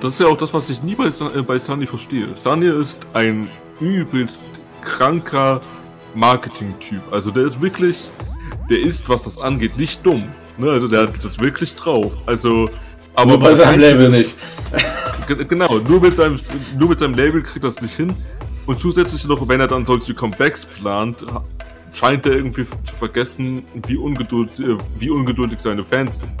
Das 0.00 0.12
ist 0.14 0.20
ja 0.20 0.26
auch 0.28 0.36
das, 0.38 0.54
was 0.54 0.70
ich 0.70 0.82
nie 0.82 0.94
bei, 0.94 1.06
äh, 1.08 1.42
bei 1.42 1.58
Sunny 1.58 1.86
verstehe. 1.86 2.28
Sunny 2.36 2.66
ist 2.68 3.06
ein 3.12 3.48
übelst 3.80 4.44
kranker 4.80 5.60
Marketing-Typ. 6.14 7.00
Also 7.10 7.30
der 7.30 7.44
ist 7.44 7.60
wirklich, 7.60 8.10
der 8.70 8.78
ist, 8.80 9.08
was 9.08 9.24
das 9.24 9.36
angeht, 9.36 9.76
nicht 9.76 10.04
dumm. 10.06 10.24
Ne? 10.56 10.70
Also 10.70 10.88
der 10.88 11.02
hat 11.02 11.10
das 11.22 11.38
wirklich 11.38 11.74
drauf. 11.76 12.12
Also, 12.24 12.66
aber 13.16 13.32
Nur 13.32 13.40
bei 13.40 13.54
seinem 13.54 13.80
Label 13.80 14.08
nicht. 14.08 14.34
Ge- 15.26 15.44
Genau, 15.44 15.78
nur 15.80 16.00
mit, 16.00 16.14
seinem, 16.14 16.38
nur 16.78 16.88
mit 16.88 16.98
seinem 17.00 17.14
Label 17.14 17.42
kriegt 17.42 17.64
das 17.64 17.82
nicht 17.82 17.94
hin. 17.94 18.14
Und 18.64 18.80
zusätzlich 18.80 19.26
noch, 19.26 19.46
wenn 19.48 19.60
er 19.60 19.66
dann 19.68 19.84
solche 19.84 20.14
Comebacks 20.14 20.64
plant, 20.64 21.24
scheint 21.96 22.26
er 22.26 22.32
irgendwie 22.32 22.66
zu 22.84 22.94
vergessen, 22.94 23.64
wie, 23.86 23.96
ungeduld, 23.96 24.60
äh, 24.60 24.76
wie 24.98 25.10
ungeduldig 25.10 25.60
seine 25.60 25.82
Fans 25.82 26.20
sind. 26.20 26.32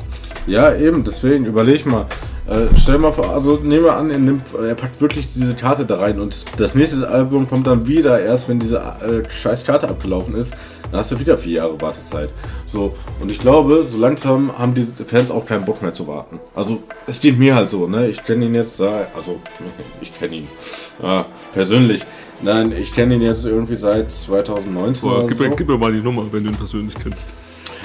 Ja, 0.46 0.74
eben, 0.74 1.02
deswegen 1.02 1.46
überleg 1.46 1.86
mal. 1.86 2.06
Äh, 2.48 2.66
stell 2.78 2.98
mal 2.98 3.12
vor, 3.12 3.28
also 3.30 3.56
nehmen 3.56 3.84
wir 3.84 3.96
an, 3.96 4.10
er, 4.10 4.18
nimmt, 4.18 4.54
er 4.54 4.74
packt 4.76 5.00
wirklich 5.00 5.26
diese 5.34 5.54
Karte 5.54 5.84
da 5.84 5.96
rein 5.96 6.20
und 6.20 6.44
das 6.58 6.76
nächste 6.76 7.08
Album 7.08 7.48
kommt 7.48 7.66
dann 7.66 7.88
wieder 7.88 8.20
erst, 8.20 8.48
wenn 8.48 8.60
diese 8.60 8.76
äh, 8.78 9.28
scheiß 9.28 9.64
Karte 9.64 9.88
abgelaufen 9.88 10.36
ist. 10.36 10.54
Dann 10.90 11.00
hast 11.00 11.10
du 11.10 11.18
wieder 11.18 11.36
vier 11.36 11.54
Jahre 11.54 11.80
Wartezeit. 11.80 12.32
So, 12.68 12.94
und 13.20 13.30
ich 13.30 13.40
glaube, 13.40 13.86
so 13.90 13.98
langsam 13.98 14.56
haben 14.56 14.74
die 14.74 14.86
Fans 15.06 15.32
auch 15.32 15.44
keinen 15.44 15.64
Bock 15.64 15.82
mehr 15.82 15.92
zu 15.92 16.06
warten. 16.06 16.38
Also, 16.54 16.84
es 17.08 17.20
geht 17.20 17.36
mir 17.36 17.56
halt 17.56 17.68
so, 17.68 17.88
ne? 17.88 18.06
Ich 18.06 18.22
kenne 18.22 18.44
ihn 18.44 18.54
jetzt, 18.54 18.80
also, 18.80 19.40
ich 20.00 20.16
kenne 20.16 20.36
ihn 20.36 20.48
äh, 21.02 21.24
persönlich. 21.52 22.06
Nein, 22.42 22.70
ich 22.70 22.94
kenne 22.94 23.16
ihn 23.16 23.22
jetzt 23.22 23.44
irgendwie 23.44 23.76
seit 23.76 24.12
2019. 24.12 25.08
Boah, 25.08 25.26
gib, 25.26 25.38
so. 25.38 25.50
gib 25.56 25.68
mir 25.68 25.78
mal 25.78 25.92
die 25.92 26.00
Nummer, 26.00 26.26
wenn 26.30 26.44
du 26.44 26.50
ihn 26.50 26.56
persönlich 26.56 26.94
kennst. 27.02 27.26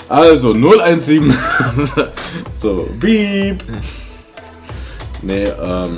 Also 0.07 0.53
017. 0.53 1.33
so, 2.61 2.87
beep. 2.99 3.63
Nee, 5.21 5.45
ähm. 5.45 5.97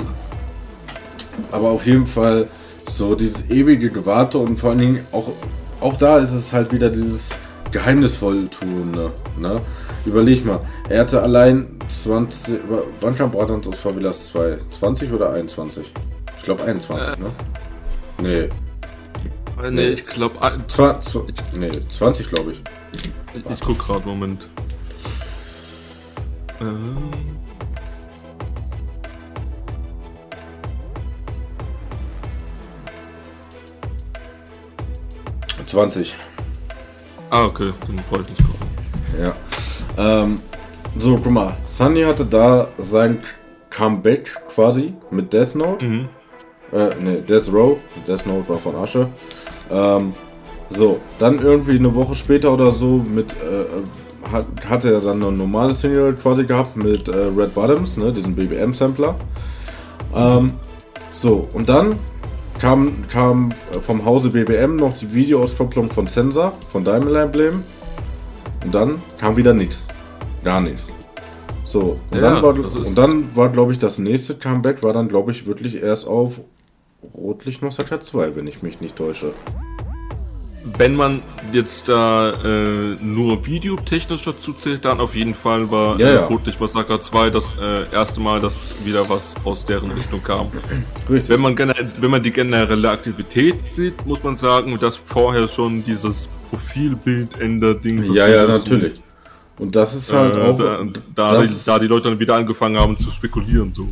Aber 1.50 1.70
auf 1.70 1.86
jeden 1.86 2.06
Fall 2.06 2.48
so 2.90 3.14
dieses 3.14 3.50
ewige 3.50 3.90
Gewarte 3.90 4.38
und 4.38 4.58
vor 4.58 4.70
allen 4.70 4.78
Dingen 4.78 5.06
auch, 5.10 5.32
auch 5.80 5.96
da 5.96 6.18
ist 6.18 6.30
es 6.30 6.52
halt 6.52 6.72
wieder 6.72 6.90
dieses 6.90 7.30
geheimnisvoll 7.72 8.48
tun. 8.48 8.92
Ne? 8.92 9.10
ne? 9.36 9.60
Überleg 10.06 10.44
mal, 10.44 10.60
er 10.88 11.00
hatte 11.00 11.22
allein 11.22 11.78
20. 11.88 12.60
Wann 13.00 13.16
kam 13.16 13.30
Bratans 13.30 13.66
aus 13.66 13.78
Favelas 13.80 14.26
2? 14.32 14.58
20 14.78 15.12
oder 15.12 15.32
21? 15.32 15.92
Ich 16.38 16.42
glaube 16.44 16.64
21, 16.64 17.08
äh. 17.08 17.20
ne? 17.20 17.30
Nee. 18.22 18.48
Äh, 19.62 19.70
nee, 19.70 19.88
ich 19.88 20.06
glaube. 20.06 20.38
Nee, 21.56 21.70
20 21.88 22.28
glaube 22.28 22.52
ich. 22.52 22.62
Ich, 22.92 23.50
ich 23.50 23.60
guck 23.60 23.78
gerade, 23.78 24.06
Moment. 24.06 24.46
Ähm. 26.60 27.10
20. 35.74 36.14
Ah, 37.30 37.46
okay, 37.46 37.72
dann 37.88 37.96
brauche 38.08 38.22
ich 38.22 38.28
nicht 38.28 38.44
gucken. 38.44 38.68
Ja. 39.20 39.34
Ähm, 39.98 40.40
so, 41.00 41.16
guck 41.16 41.32
mal. 41.32 41.56
Sunny 41.66 42.02
hatte 42.02 42.24
da 42.24 42.68
sein 42.78 43.18
Comeback 43.70 44.32
quasi 44.54 44.94
mit 45.10 45.32
Death 45.32 45.56
Note. 45.56 45.84
Mhm. 45.84 46.08
Äh, 46.72 46.94
ne, 47.02 47.22
Death 47.22 47.52
Row. 47.52 47.78
Death 48.06 48.24
Note 48.24 48.48
war 48.48 48.58
von 48.60 48.76
Asche. 48.76 49.08
Ähm, 49.68 50.14
so, 50.68 51.00
dann 51.18 51.40
irgendwie 51.40 51.76
eine 51.76 51.92
Woche 51.92 52.14
später 52.14 52.52
oder 52.52 52.70
so 52.70 52.98
mit, 52.98 53.32
äh, 53.32 54.30
hat, 54.30 54.46
hatte 54.68 54.94
er 54.94 55.00
dann 55.00 55.20
eine 55.20 55.32
normale 55.32 55.74
Single 55.74 56.14
quasi 56.14 56.44
gehabt 56.44 56.76
mit 56.76 57.08
äh, 57.08 57.16
Red 57.36 57.52
Bottoms, 57.52 57.96
ne, 57.96 58.12
diesen 58.12 58.36
BBM-Sampler. 58.36 59.16
Ähm, 60.14 60.52
so, 61.12 61.48
und 61.52 61.68
dann 61.68 61.98
kam, 62.58 63.06
kam 63.08 63.50
vom 63.82 64.04
Hause 64.04 64.30
BBM 64.30 64.76
noch 64.76 64.96
die 64.96 65.12
Videoauskopplung 65.12 65.90
von 65.90 66.06
Sensor, 66.06 66.52
von 66.70 66.84
Diamond 66.84 67.16
Emblem. 67.16 67.62
Und 68.64 68.74
dann 68.74 69.02
kam 69.18 69.36
wieder 69.36 69.54
nichts. 69.54 69.86
Gar 70.42 70.60
nichts. 70.60 70.92
So, 71.64 71.98
und 72.10 72.16
ja, 72.16 72.20
dann 72.20 72.42
war, 72.42 72.54
und 72.54 72.94
dann 72.96 73.36
war 73.36 73.48
glaube 73.48 73.72
ich, 73.72 73.78
das 73.78 73.98
nächste 73.98 74.36
Comeback 74.36 74.82
war 74.82 74.92
dann, 74.92 75.08
glaube 75.08 75.32
ich, 75.32 75.46
wirklich 75.46 75.82
erst 75.82 76.06
auf 76.06 76.40
Rotlicht 77.14 77.62
Massaker 77.62 78.00
2, 78.00 78.36
wenn 78.36 78.46
ich 78.46 78.62
mich 78.62 78.80
nicht 78.80 78.96
täusche 78.96 79.32
wenn 80.78 80.96
man 80.96 81.22
jetzt 81.52 81.88
da 81.88 82.30
äh, 82.30 82.96
nur 83.02 83.44
videotechnisch 83.44 84.24
dazu 84.24 84.54
zählt, 84.54 84.84
dann 84.84 84.98
auf 84.98 85.14
jeden 85.14 85.34
Fall 85.34 85.70
war 85.70 86.00
ja, 86.00 86.08
äh, 86.08 86.14
ja. 86.14 86.26
Todlich 86.26 86.58
Massaker 86.58 87.00
2 87.00 87.30
das 87.30 87.56
äh, 87.58 87.94
erste 87.94 88.20
Mal, 88.20 88.40
dass 88.40 88.72
wieder 88.84 89.08
was 89.08 89.34
aus 89.44 89.66
deren 89.66 89.90
Richtung 89.90 90.22
kam. 90.22 90.48
Richtig. 91.08 91.28
Wenn 91.28 91.42
man, 91.42 91.56
wenn 91.56 92.10
man 92.10 92.22
die 92.22 92.30
generelle 92.30 92.90
Aktivität 92.90 93.56
sieht, 93.72 94.06
muss 94.06 94.22
man 94.22 94.36
sagen, 94.36 94.78
dass 94.78 94.96
vorher 94.96 95.48
schon 95.48 95.84
dieses 95.84 96.30
Profilbild-Änder-Ding 96.50 98.12
Ja, 98.14 98.26
ja, 98.26 98.46
natürlich. 98.46 99.00
Und 99.58 99.76
das 99.76 99.94
ist 99.94 100.12
halt 100.12 100.34
äh, 100.34 100.40
auch. 100.40 100.56
Da, 100.56 100.84
da, 101.14 101.42
die, 101.42 101.48
da 101.64 101.78
die 101.78 101.86
Leute 101.86 102.08
dann 102.08 102.18
wieder 102.18 102.34
angefangen 102.34 102.78
haben 102.78 102.98
zu 102.98 103.10
spekulieren. 103.10 103.72
so. 103.72 103.86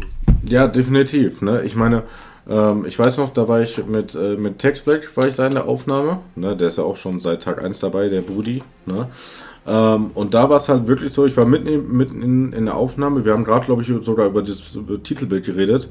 Ja, 0.45 0.67
definitiv. 0.67 1.41
Ne? 1.43 1.63
Ich 1.63 1.77
meine, 1.77 2.03
ähm, 2.49 2.85
ich 2.87 2.99
weiß 2.99 3.19
noch, 3.19 3.33
da 3.33 3.47
war 3.49 3.61
ich 3.61 3.87
mit, 3.87 4.15
äh, 4.15 4.37
mit 4.37 4.59
Tex 4.59 4.83
Black, 4.83 5.17
war 5.17 5.29
ich 5.29 5.37
da 5.37 5.47
in 5.47 5.55
der 5.55 5.67
Aufnahme. 5.67 6.19
Ne? 6.35 6.57
Der 6.57 6.69
ist 6.69 6.79
ja 6.79 6.85
auch 6.85 6.97
schon 6.97 7.21
seit 7.21 7.43
Tag 7.43 7.63
1 7.63 7.81
dabei, 7.81 8.09
der 8.09 8.23
Budi. 8.23 8.63
Ne? 8.87 9.09
Ähm, 9.67 10.11
und 10.15 10.35
da 10.35 10.51
war 10.51 10.57
es 10.57 10.69
halt 10.69 10.89
wirklich 10.89 11.13
so, 11.13 11.25
ich 11.25 11.37
war 11.37 11.47
mitten, 11.47 11.69
in, 11.69 11.97
mitten 11.97 12.23
in, 12.23 12.53
in 12.53 12.67
der 12.67 12.77
Aufnahme. 12.77 13.25
Wir 13.25 13.33
haben 13.33 13.45
gerade, 13.45 13.67
glaube 13.67 13.83
ich, 13.83 13.93
sogar 14.05 14.27
über 14.27 14.43
das 14.43 14.79
Titelbild 15.03 15.45
geredet. 15.45 15.89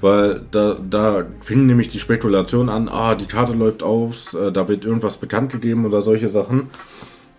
Weil 0.00 0.40
da, 0.50 0.76
da 0.90 1.24
fing 1.42 1.64
nämlich 1.66 1.88
die 1.88 2.00
Spekulation 2.00 2.68
an, 2.68 2.88
ah, 2.88 3.14
die 3.14 3.26
Karte 3.26 3.52
läuft 3.52 3.84
auf, 3.84 4.34
äh, 4.34 4.50
da 4.50 4.66
wird 4.66 4.84
irgendwas 4.84 5.16
bekannt 5.16 5.52
gegeben 5.52 5.86
oder 5.86 6.02
solche 6.02 6.28
Sachen. 6.28 6.70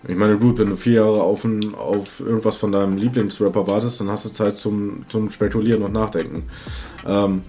Ich 0.08 0.16
meine, 0.16 0.38
gut, 0.38 0.60
wenn 0.60 0.70
du 0.70 0.78
vier 0.78 0.94
Jahre 0.94 1.24
auf, 1.24 1.44
ein, 1.44 1.60
auf 1.76 2.22
irgendwas 2.22 2.56
von 2.56 2.72
deinem 2.72 2.96
Lieblingsrapper 2.96 3.68
wartest, 3.68 4.00
dann 4.00 4.10
hast 4.10 4.26
du 4.26 4.30
Zeit 4.30 4.58
zum, 4.58 5.04
zum 5.10 5.30
Spekulieren 5.30 5.82
und 5.82 5.92
Nachdenken. 5.92 6.44
Ähm, 7.06 7.42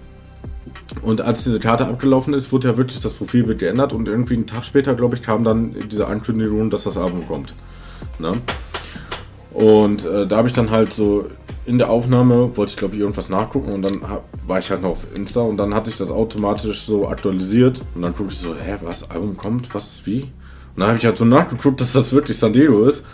und 1.03 1.21
als 1.21 1.45
diese 1.45 1.61
Karte 1.61 1.87
abgelaufen 1.87 2.35
ist, 2.35 2.53
wurde 2.53 2.69
ja 2.69 2.77
wirklich 2.77 3.01
das 3.01 3.13
Profilbild 3.13 3.59
geändert 3.59 3.93
und 3.93 4.09
irgendwie 4.09 4.35
einen 4.35 4.47
Tag 4.47 4.65
später, 4.65 4.95
glaube 4.95 5.17
ich, 5.17 5.23
kam 5.23 5.45
dann 5.45 5.75
diese 5.91 6.09
Ankündigung, 6.09 6.71
dass 6.71 6.85
das 6.85 6.97
Album 6.97 7.27
kommt. 7.27 7.55
Ne? 8.19 8.35
Und 9.53 10.05
äh, 10.05 10.27
da 10.27 10.39
habe 10.39 10.49
ich 10.49 10.55
dann 10.55 10.71
halt 10.71 10.93
so 10.93 11.27
in 11.67 11.79
der 11.79 11.89
Aufnahme, 11.89 12.57
wollte 12.57 12.71
ich 12.71 12.77
glaube 12.77 12.95
ich 12.95 13.01
irgendwas 13.01 13.29
nachgucken 13.29 13.73
und 13.73 13.83
dann 13.83 14.09
hab, 14.09 14.25
war 14.47 14.59
ich 14.59 14.71
halt 14.71 14.83
noch 14.83 14.91
auf 14.91 15.07
Insta 15.15 15.41
und 15.41 15.57
dann 15.57 15.75
hat 15.75 15.87
sich 15.87 15.97
das 15.97 16.11
automatisch 16.11 16.83
so 16.83 17.09
aktualisiert 17.09 17.81
und 17.95 18.03
dann 18.03 18.15
gucke 18.15 18.33
ich 18.33 18.39
so, 18.39 18.55
hä, 18.55 18.77
was, 18.83 19.11
Album 19.11 19.37
kommt, 19.37 19.75
was, 19.75 20.03
wie? 20.05 20.23
Und 20.23 20.81
dann 20.81 20.89
habe 20.89 20.99
ich 20.99 21.07
halt 21.07 21.17
so 21.17 21.25
nachgeguckt, 21.25 21.81
dass 21.81 21.93
das 21.93 22.13
wirklich 22.13 22.39
San 22.39 22.53
Diego 22.53 22.85
ist. 22.85 23.05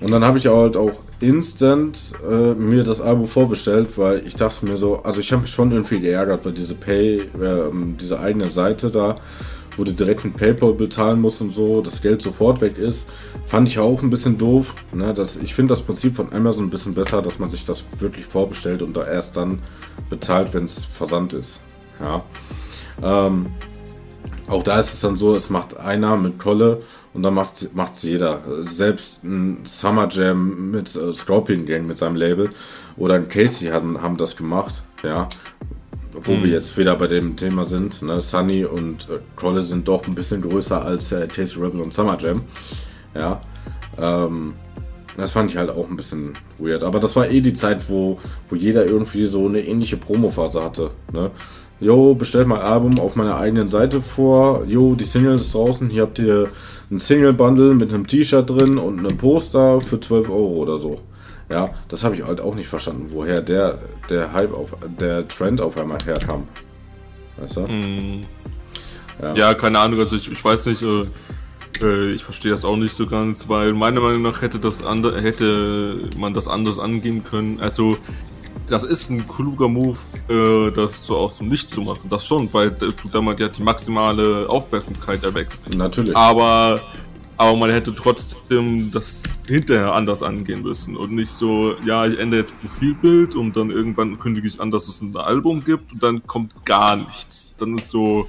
Und 0.00 0.10
dann 0.10 0.24
habe 0.24 0.38
ich 0.38 0.46
halt 0.46 0.76
auch 0.76 0.92
instant 1.20 2.12
äh, 2.28 2.54
mir 2.54 2.84
das 2.84 3.00
Album 3.00 3.26
vorbestellt, 3.26 3.96
weil 3.96 4.26
ich 4.26 4.36
dachte 4.36 4.66
mir 4.66 4.76
so, 4.76 5.02
also 5.02 5.20
ich 5.20 5.32
habe 5.32 5.42
mich 5.42 5.50
schon 5.50 5.72
irgendwie 5.72 6.00
geärgert, 6.00 6.44
weil 6.44 6.52
diese 6.52 6.74
Pay, 6.74 7.16
äh, 7.16 7.70
diese 7.98 8.20
eigene 8.20 8.50
Seite 8.50 8.90
da, 8.90 9.14
wo 9.76 9.84
du 9.84 9.92
direkt 9.92 10.24
mit 10.24 10.36
PayPal 10.36 10.74
bezahlen 10.74 11.20
musst 11.20 11.40
und 11.40 11.54
so, 11.54 11.80
das 11.80 12.02
Geld 12.02 12.20
sofort 12.20 12.60
weg 12.60 12.76
ist, 12.76 13.06
fand 13.46 13.68
ich 13.68 13.78
auch 13.78 14.02
ein 14.02 14.10
bisschen 14.10 14.36
doof. 14.36 14.74
Ne? 14.92 15.14
Das, 15.14 15.36
ich 15.36 15.54
finde 15.54 15.72
das 15.72 15.82
Prinzip 15.82 16.16
von 16.16 16.32
Amazon 16.32 16.66
ein 16.66 16.70
bisschen 16.70 16.94
besser, 16.94 17.22
dass 17.22 17.38
man 17.38 17.48
sich 17.48 17.64
das 17.64 17.84
wirklich 17.98 18.26
vorbestellt 18.26 18.82
und 18.82 18.94
da 18.96 19.04
erst 19.04 19.36
dann 19.36 19.60
bezahlt, 20.10 20.52
wenn 20.52 20.64
es 20.64 20.84
versandt 20.84 21.32
ist. 21.32 21.60
Ja. 22.00 22.22
Ähm, 23.02 23.46
auch 24.48 24.62
da 24.62 24.78
ist 24.78 24.94
es 24.94 25.00
dann 25.00 25.16
so, 25.16 25.34
es 25.34 25.50
macht 25.50 25.76
einer 25.76 26.16
mit 26.16 26.38
Kolle 26.38 26.80
und 27.16 27.22
dann 27.22 27.32
macht 27.32 27.94
es 27.94 28.02
jeder. 28.02 28.42
Selbst 28.60 29.24
ein 29.24 29.62
Summer 29.64 30.06
Jam 30.10 30.70
mit 30.70 30.94
äh, 30.94 31.14
Scorpion 31.14 31.64
Gang 31.64 31.86
mit 31.86 31.96
seinem 31.96 32.14
Label 32.14 32.50
oder 32.98 33.14
ein 33.14 33.26
Casey 33.26 33.68
haben, 33.68 34.02
haben 34.02 34.18
das 34.18 34.36
gemacht, 34.36 34.82
ja. 35.02 35.26
Wo 36.12 36.32
mhm. 36.32 36.44
wir 36.44 36.50
jetzt 36.50 36.76
wieder 36.76 36.94
bei 36.94 37.06
dem 37.06 37.34
Thema 37.34 37.64
sind. 37.64 38.02
Ne? 38.02 38.20
Sunny 38.20 38.66
und 38.66 39.08
äh, 39.08 39.18
Krolle 39.34 39.62
sind 39.62 39.88
doch 39.88 40.06
ein 40.06 40.14
bisschen 40.14 40.42
größer 40.42 40.84
als 40.84 41.10
äh, 41.10 41.26
Casey 41.26 41.62
Rebel 41.62 41.80
und 41.80 41.94
Summer 41.94 42.18
Jam. 42.20 42.42
Ja. 43.14 43.40
Ähm, 43.98 44.52
das 45.16 45.32
fand 45.32 45.50
ich 45.50 45.56
halt 45.56 45.70
auch 45.70 45.88
ein 45.88 45.96
bisschen 45.96 46.34
weird. 46.58 46.82
Aber 46.82 47.00
das 47.00 47.16
war 47.16 47.30
eh 47.30 47.40
die 47.40 47.54
Zeit, 47.54 47.88
wo, 47.88 48.20
wo 48.50 48.56
jeder 48.56 48.84
irgendwie 48.84 49.24
so 49.24 49.46
eine 49.46 49.60
ähnliche 49.66 49.96
Promophase 49.96 50.62
hatte. 50.62 50.90
Ne? 51.14 51.30
Jo, 51.78 52.14
bestellt 52.14 52.46
mein 52.46 52.60
Album 52.60 52.98
auf 52.98 53.16
meiner 53.16 53.36
eigenen 53.36 53.68
Seite 53.68 54.00
vor. 54.00 54.64
Jo, 54.64 54.94
die 54.94 55.04
Single 55.04 55.36
ist 55.36 55.54
draußen. 55.54 55.90
Hier 55.90 56.02
habt 56.02 56.18
ihr 56.18 56.48
ein 56.90 56.98
Single-Bundle 56.98 57.74
mit 57.74 57.90
einem 57.92 58.06
T-Shirt 58.06 58.48
drin 58.48 58.78
und 58.78 58.98
einem 58.98 59.16
Poster 59.18 59.80
für 59.80 60.00
12 60.00 60.30
Euro 60.30 60.62
oder 60.62 60.78
so. 60.78 61.00
Ja, 61.50 61.70
das 61.88 62.02
habe 62.02 62.16
ich 62.16 62.24
halt 62.24 62.40
auch 62.40 62.54
nicht 62.54 62.68
verstanden, 62.68 63.08
woher 63.10 63.40
der, 63.40 63.78
der 64.08 64.32
Hype 64.32 64.52
auf, 64.52 64.70
der 64.98 65.28
Trend 65.28 65.60
auf 65.60 65.76
einmal 65.78 65.98
herkam. 66.04 66.48
Weißt 67.36 67.56
du? 67.56 67.60
Mm. 67.60 68.20
Ja. 69.22 69.34
ja. 69.34 69.54
keine 69.54 69.78
Ahnung, 69.78 70.00
also 70.00 70.16
ich, 70.16 70.30
ich 70.32 70.44
weiß 70.44 70.66
nicht, 70.66 70.82
äh, 70.82 71.04
äh, 71.82 72.12
ich 72.12 72.24
verstehe 72.24 72.50
das 72.50 72.64
auch 72.64 72.76
nicht 72.76 72.96
so 72.96 73.06
ganz, 73.06 73.48
weil 73.48 73.74
meiner 73.74 74.00
Meinung 74.00 74.22
nach 74.22 74.42
hätte 74.42 74.58
das 74.58 74.82
andere, 74.82 75.20
hätte 75.20 76.08
man 76.18 76.34
das 76.34 76.48
anders 76.48 76.78
angehen 76.78 77.22
können. 77.22 77.60
Also 77.60 77.96
das 78.68 78.84
ist 78.84 79.10
ein 79.10 79.26
kluger 79.26 79.68
Move, 79.68 79.98
äh, 80.28 80.70
das 80.72 81.06
so 81.06 81.16
aus 81.16 81.38
dem 81.38 81.50
Licht 81.50 81.70
zu 81.70 81.82
machen. 81.82 82.08
Das 82.10 82.26
schon, 82.26 82.52
weil 82.52 82.70
du 82.70 82.92
damit 83.12 83.40
ja 83.40 83.48
die 83.48 83.62
maximale 83.62 84.48
Aufmerksamkeit 84.48 85.22
erwächst. 85.24 85.72
Natürlich. 85.74 86.16
Aber, 86.16 86.80
aber 87.36 87.56
man 87.56 87.70
hätte 87.70 87.94
trotzdem 87.94 88.90
das 88.90 89.22
hinterher 89.46 89.92
anders 89.94 90.22
angehen 90.22 90.62
müssen 90.62 90.96
und 90.96 91.12
nicht 91.12 91.30
so, 91.30 91.74
ja, 91.84 92.06
ich 92.06 92.18
ändere 92.18 92.40
jetzt 92.40 92.60
Profilbild 92.60 93.36
und 93.36 93.56
dann 93.56 93.70
irgendwann 93.70 94.18
kündige 94.18 94.48
ich 94.48 94.60
an, 94.60 94.70
dass 94.70 94.88
es 94.88 95.00
ein 95.00 95.16
Album 95.16 95.62
gibt 95.62 95.92
und 95.92 96.02
dann 96.02 96.26
kommt 96.26 96.64
gar 96.64 96.96
nichts. 96.96 97.46
Dann 97.58 97.78
ist 97.78 97.90
so, 97.90 98.26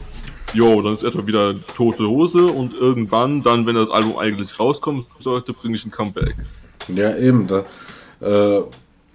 jo, 0.54 0.82
dann 0.84 0.94
ist 0.94 1.04
erstmal 1.04 1.26
wieder 1.26 1.56
tote 1.66 2.08
Hose 2.08 2.46
und 2.46 2.76
irgendwann, 2.76 3.42
dann, 3.42 3.66
wenn 3.66 3.76
das 3.76 3.90
Album 3.90 4.18
eigentlich 4.18 4.60
rauskommen 4.60 5.06
sollte, 5.20 5.54
bringe 5.54 5.76
ich 5.76 5.86
ein 5.86 5.92
Comeback. 5.92 6.36
Ja, 6.94 7.18
eben. 7.18 7.48
Da, 7.48 7.64
äh, 8.22 8.62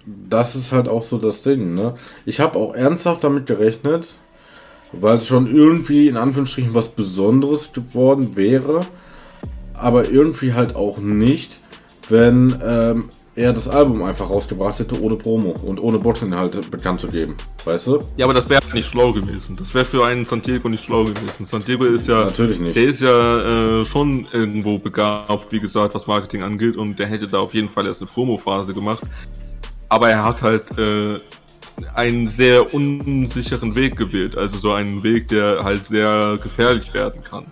das 0.05 0.55
ist 0.55 0.71
halt 0.71 0.87
auch 0.87 1.03
so 1.03 1.17
das 1.17 1.43
Ding, 1.43 1.75
ne? 1.75 1.95
Ich 2.25 2.39
habe 2.39 2.59
auch 2.59 2.73
ernsthaft 2.73 3.23
damit 3.23 3.45
gerechnet, 3.45 4.15
weil 4.91 5.15
es 5.15 5.27
schon 5.27 5.47
irgendwie 5.47 6.07
in 6.07 6.17
Anführungsstrichen 6.17 6.73
was 6.73 6.89
Besonderes 6.89 7.71
geworden 7.73 8.35
wäre, 8.35 8.81
aber 9.73 10.09
irgendwie 10.09 10.53
halt 10.53 10.75
auch 10.75 10.97
nicht, 10.97 11.59
wenn 12.09 12.55
ähm, 12.63 13.09
er 13.35 13.51
das 13.51 13.67
Album 13.67 14.03
einfach 14.03 14.29
rausgebracht 14.29 14.77
hätte 14.79 15.01
ohne 15.01 15.15
Promo 15.15 15.55
und 15.63 15.79
ohne 15.79 15.97
Boxinhalte 15.97 16.59
bekannt 16.69 17.01
zu 17.01 17.07
geben, 17.07 17.35
weißt 17.65 17.87
du? 17.87 17.99
Ja, 18.15 18.25
aber 18.25 18.35
das 18.35 18.47
wäre 18.47 18.61
nicht 18.73 18.87
schlau 18.87 19.11
gewesen. 19.11 19.55
Das 19.57 19.73
wäre 19.73 19.85
für 19.85 20.05
einen 20.05 20.25
Santiago 20.25 20.69
nicht 20.69 20.83
schlau 20.83 21.05
gewesen. 21.05 21.45
Santiago 21.45 21.85
ist 21.85 22.07
ja, 22.07 22.25
Natürlich 22.25 22.59
nicht. 22.59 22.75
der 22.75 22.85
ist 22.85 23.01
ja 23.01 23.79
äh, 23.81 23.85
schon 23.85 24.27
irgendwo 24.31 24.77
begabt, 24.77 25.51
wie 25.51 25.59
gesagt, 25.59 25.95
was 25.95 26.05
Marketing 26.05 26.43
angeht 26.43 26.77
und 26.77 26.99
der 26.99 27.07
hätte 27.07 27.27
da 27.27 27.39
auf 27.39 27.53
jeden 27.55 27.69
Fall 27.69 27.87
erst 27.87 28.01
eine 28.01 28.11
Promo-Phase 28.11 28.73
gemacht. 28.73 29.03
Aber 29.93 30.09
er 30.09 30.23
hat 30.23 30.41
halt 30.41 30.75
äh, 30.79 31.19
einen 31.93 32.27
sehr 32.27 32.73
unsicheren 32.73 33.75
Weg 33.75 33.95
gewählt, 33.95 34.35
also 34.35 34.57
so 34.57 34.71
einen 34.71 35.03
Weg, 35.03 35.27
der 35.27 35.63
halt 35.63 35.85
sehr 35.85 36.39
gefährlich 36.41 36.91
werden 36.95 37.23
kann. 37.23 37.45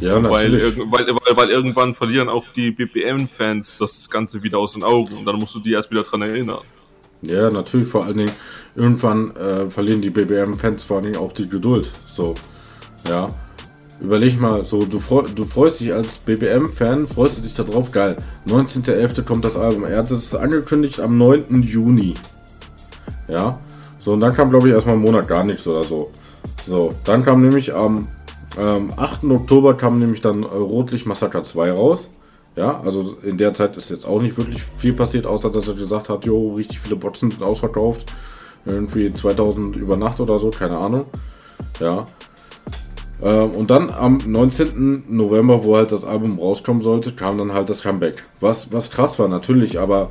Ja, 0.00 0.14
Weil, 0.22 0.74
weil, 0.90 1.06
weil, 1.06 1.36
weil 1.36 1.50
irgendwann 1.50 1.94
verlieren 1.94 2.30
auch 2.30 2.46
die 2.56 2.70
BPM-Fans 2.70 3.76
das 3.76 4.08
Ganze 4.08 4.42
wieder 4.42 4.58
aus 4.58 4.72
den 4.72 4.82
Augen 4.82 5.14
und 5.18 5.26
dann 5.26 5.36
musst 5.36 5.54
du 5.56 5.60
die 5.60 5.72
erst 5.72 5.90
wieder 5.90 6.04
dran 6.04 6.22
erinnern. 6.22 6.62
Ja, 7.20 7.50
natürlich, 7.50 7.88
vor 7.88 8.06
allen 8.06 8.16
Dingen, 8.16 8.32
irgendwann 8.74 9.36
äh, 9.36 9.68
verlieren 9.68 10.00
die 10.00 10.10
BBM-Fans 10.10 10.84
vor 10.84 10.96
allen 10.96 11.12
Dingen 11.12 11.18
auch 11.18 11.32
die 11.32 11.50
Geduld. 11.50 11.90
So, 12.06 12.34
ja. 13.06 13.28
Überleg 14.00 14.40
mal, 14.40 14.64
so, 14.64 14.84
du, 14.84 14.98
freu, 14.98 15.22
du 15.22 15.44
freust 15.44 15.80
dich 15.80 15.92
als 15.92 16.18
BBM-Fan, 16.18 17.06
freust 17.06 17.38
du 17.38 17.42
dich 17.42 17.54
darauf, 17.54 17.90
geil. 17.92 18.16
19.11. 18.46 19.22
kommt 19.22 19.44
das 19.44 19.56
Album. 19.56 19.84
Er 19.84 19.98
hat 19.98 20.10
es 20.10 20.34
angekündigt 20.34 21.00
am 21.00 21.16
9. 21.16 21.62
Juni. 21.62 22.14
Ja. 23.28 23.58
So, 23.98 24.12
und 24.12 24.20
dann 24.20 24.34
kam, 24.34 24.50
glaube 24.50 24.68
ich, 24.68 24.74
erstmal 24.74 24.96
einen 24.96 25.04
Monat 25.04 25.28
gar 25.28 25.44
nichts 25.44 25.66
oder 25.66 25.84
so. 25.84 26.10
So, 26.66 26.94
dann 27.04 27.24
kam 27.24 27.40
nämlich 27.40 27.72
am 27.74 28.08
ähm, 28.58 28.92
8. 28.96 29.24
Oktober 29.24 29.74
kam 29.76 29.98
nämlich 29.98 30.20
dann 30.20 30.42
äh, 30.42 30.46
Rotlicht 30.46 31.06
Massaker 31.06 31.42
2 31.42 31.72
raus. 31.72 32.10
Ja, 32.56 32.80
also 32.82 33.16
in 33.22 33.36
der 33.36 33.52
Zeit 33.52 33.76
ist 33.76 33.90
jetzt 33.90 34.06
auch 34.06 34.20
nicht 34.20 34.36
wirklich 34.36 34.62
viel 34.76 34.92
passiert, 34.92 35.26
außer 35.26 35.50
dass 35.50 35.66
er 35.66 35.74
gesagt 35.74 36.08
hat, 36.08 36.24
jo, 36.24 36.54
richtig 36.54 36.78
viele 36.78 36.94
Boxen 36.94 37.30
sind 37.30 37.42
ausverkauft. 37.42 38.12
Irgendwie 38.64 39.12
2000 39.12 39.74
über 39.76 39.96
Nacht 39.96 40.20
oder 40.20 40.38
so, 40.38 40.50
keine 40.50 40.78
Ahnung. 40.78 41.06
Ja. 41.80 42.06
Ähm, 43.24 43.52
und 43.52 43.70
dann 43.70 43.90
am 43.90 44.18
19. 44.24 45.04
November, 45.08 45.64
wo 45.64 45.76
halt 45.76 45.90
das 45.92 46.04
Album 46.04 46.38
rauskommen 46.38 46.82
sollte, 46.82 47.12
kam 47.12 47.38
dann 47.38 47.52
halt 47.52 47.70
das 47.70 47.82
Comeback. 47.82 48.24
Was, 48.40 48.70
was 48.70 48.90
krass 48.90 49.18
war, 49.18 49.28
natürlich, 49.28 49.80
aber 49.80 50.10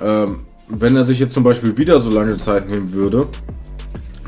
ähm, 0.00 0.40
wenn 0.68 0.96
er 0.96 1.04
sich 1.04 1.20
jetzt 1.20 1.34
zum 1.34 1.44
Beispiel 1.44 1.78
wieder 1.78 2.00
so 2.00 2.10
lange 2.10 2.36
Zeit 2.36 2.68
nehmen 2.68 2.92
würde, 2.92 3.26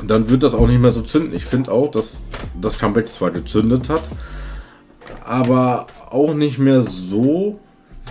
dann 0.07 0.29
wird 0.29 0.43
das 0.43 0.53
auch 0.53 0.67
nicht 0.67 0.79
mehr 0.79 0.91
so 0.91 1.01
zünden. 1.01 1.35
Ich 1.35 1.45
finde 1.45 1.71
auch, 1.71 1.91
dass 1.91 2.21
das 2.59 2.79
Comeback 2.79 3.07
zwar 3.09 3.31
gezündet 3.31 3.89
hat, 3.89 4.01
aber 5.25 5.87
auch 6.09 6.33
nicht 6.33 6.57
mehr 6.57 6.81
so, 6.81 7.59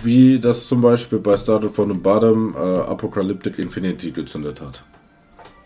wie 0.03 0.39
das 0.39 0.67
zum 0.67 0.81
Beispiel 0.81 1.19
bei 1.19 1.35
Started 1.35 1.71
from 1.71 1.91
the 1.91 1.97
Bottom 1.97 2.55
äh, 2.55 2.57
Apocalyptic 2.57 3.57
Infinity 3.57 4.11
gezündet 4.11 4.61
hat. 4.61 4.83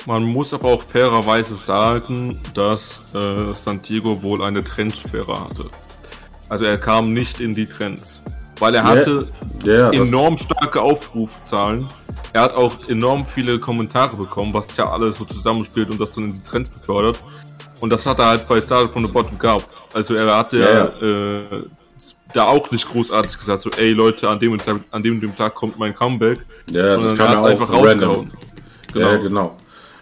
Man 0.08 0.24
muss 0.24 0.54
aber 0.54 0.70
auch 0.70 0.82
fairerweise 0.84 1.56
sagen, 1.56 2.40
dass 2.54 3.02
äh, 3.16 3.54
Santiago 3.56 4.22
wohl 4.22 4.44
eine 4.44 4.64
Trendsperre 4.64 5.40
hatte. 5.40 5.66
Also 6.48 6.66
er 6.66 6.78
kam 6.78 7.14
nicht 7.14 7.40
in 7.40 7.56
die 7.56 7.66
Trends. 7.66 8.22
Weil 8.60 8.76
er 8.76 8.84
hatte 8.84 9.28
das- 9.66 9.94
enorm 9.94 10.38
starke 10.38 10.82
Aufrufzahlen. 10.82 11.88
Er 12.34 12.42
hat 12.44 12.54
auch 12.56 12.74
enorm 12.88 13.26
viele 13.26 13.60
Kommentare 13.60 14.16
bekommen, 14.16 14.54
was 14.54 14.68
ja 14.78 14.90
alles 14.90 15.18
so 15.18 15.26
zusammenspielt 15.26 15.90
und 15.90 16.00
das 16.00 16.12
dann 16.12 16.26
in 16.26 16.34
die 16.34 16.44
Trends 16.44 16.70
befördert. 16.70 17.20
Und 17.82 17.90
das 17.90 18.06
hat 18.06 18.20
er 18.20 18.28
halt 18.28 18.48
bei 18.48 18.62
Started 18.62 18.92
from 18.92 19.06
the 19.06 19.12
Bottom 19.12 19.38
gehabt. 19.40 19.68
Also 19.94 20.14
er 20.14 20.38
hatte 20.38 20.60
Ja, 20.60 20.74
ja, 20.74 20.86
Äh, 21.02 21.64
da 22.34 22.46
auch 22.48 22.70
nicht 22.72 22.88
großartig 22.90 23.38
gesagt, 23.38 23.64
so 23.64 23.70
ey 23.72 23.92
Leute, 23.94 24.28
an 24.30 24.40
dem, 24.40 24.52
und 24.52 24.64
Tag, 24.64 24.78
an 24.92 25.02
dem, 25.02 25.20
dem 25.20 25.36
Tag 25.36 25.56
kommt 25.56 25.80
mein 25.80 25.96
Comeback. 25.96 26.46
Ja, 26.70 26.96
das 26.98 27.18
kam 27.18 27.34
er 27.34 27.40
auch 27.40 27.46
einfach 27.46 27.70
random. 27.72 27.86
rausgehauen. 27.88 28.32
Genau. 28.94 29.10
Ja, 29.12 29.18
genau. 29.18 29.58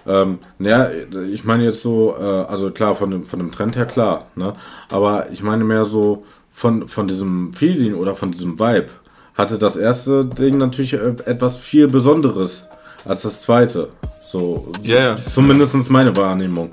Ähm, 0.05 0.39
naja, 0.59 0.89
ich 1.31 1.43
meine 1.43 1.63
jetzt 1.63 1.81
so, 1.81 2.15
äh, 2.19 2.23
also 2.23 2.71
klar, 2.71 2.95
von 2.95 3.11
dem, 3.11 3.23
von 3.23 3.39
dem 3.39 3.51
Trend 3.51 3.75
her 3.75 3.85
klar, 3.85 4.27
ne? 4.35 4.53
Aber 4.91 5.31
ich 5.31 5.43
meine 5.43 5.63
mehr 5.63 5.85
so 5.85 6.25
von, 6.51 6.87
von 6.87 7.07
diesem 7.07 7.53
Feeling 7.53 7.95
oder 7.95 8.15
von 8.15 8.31
diesem 8.31 8.59
Vibe 8.59 8.89
hatte 9.35 9.57
das 9.57 9.75
erste 9.75 10.25
Ding 10.25 10.57
natürlich 10.57 10.93
äh, 10.93 11.15
etwas 11.25 11.57
viel 11.57 11.87
Besonderes 11.87 12.67
als 13.05 13.23
das 13.23 13.41
zweite. 13.41 13.89
So, 14.31 14.71
ja. 14.81 15.17
zumindest 15.23 15.89
meine 15.89 16.15
Wahrnehmung. 16.15 16.71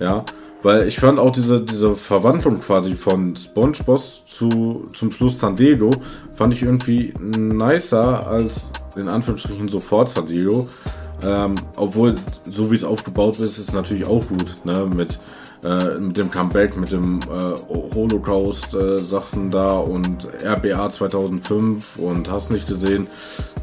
Ja. 0.00 0.24
Weil 0.62 0.88
ich 0.88 0.98
fand 0.98 1.18
auch 1.18 1.30
diese, 1.30 1.60
diese 1.60 1.94
Verwandlung 1.94 2.58
quasi 2.58 2.94
von 2.94 3.36
SpongeBob 3.36 4.00
zu, 4.24 4.84
zum 4.94 5.10
Schluss 5.10 5.38
San 5.38 5.56
Diego, 5.56 5.90
fand 6.32 6.54
ich 6.54 6.62
irgendwie 6.62 7.12
nicer 7.20 8.26
als 8.26 8.70
in 8.96 9.08
Anführungsstrichen 9.08 9.68
sofort 9.68 10.08
San 10.08 10.26
Diego. 10.26 10.66
Ähm, 11.22 11.54
obwohl, 11.76 12.16
so 12.50 12.70
wie 12.70 12.76
es 12.76 12.84
aufgebaut 12.84 13.36
ist, 13.36 13.58
ist 13.58 13.58
es 13.58 13.72
natürlich 13.72 14.04
auch 14.04 14.26
gut, 14.26 14.64
ne? 14.64 14.86
Mit, 14.86 15.18
äh, 15.62 15.98
mit 15.98 16.16
dem 16.16 16.30
Comeback, 16.30 16.76
mit 16.76 16.92
dem 16.92 17.20
äh, 17.20 17.94
Holocaust-Sachen 17.94 19.50
da 19.50 19.78
und 19.78 20.28
RBA 20.44 20.90
2005 20.90 21.96
und 21.98 22.30
hast 22.30 22.50
nicht 22.50 22.66
gesehen, 22.66 23.06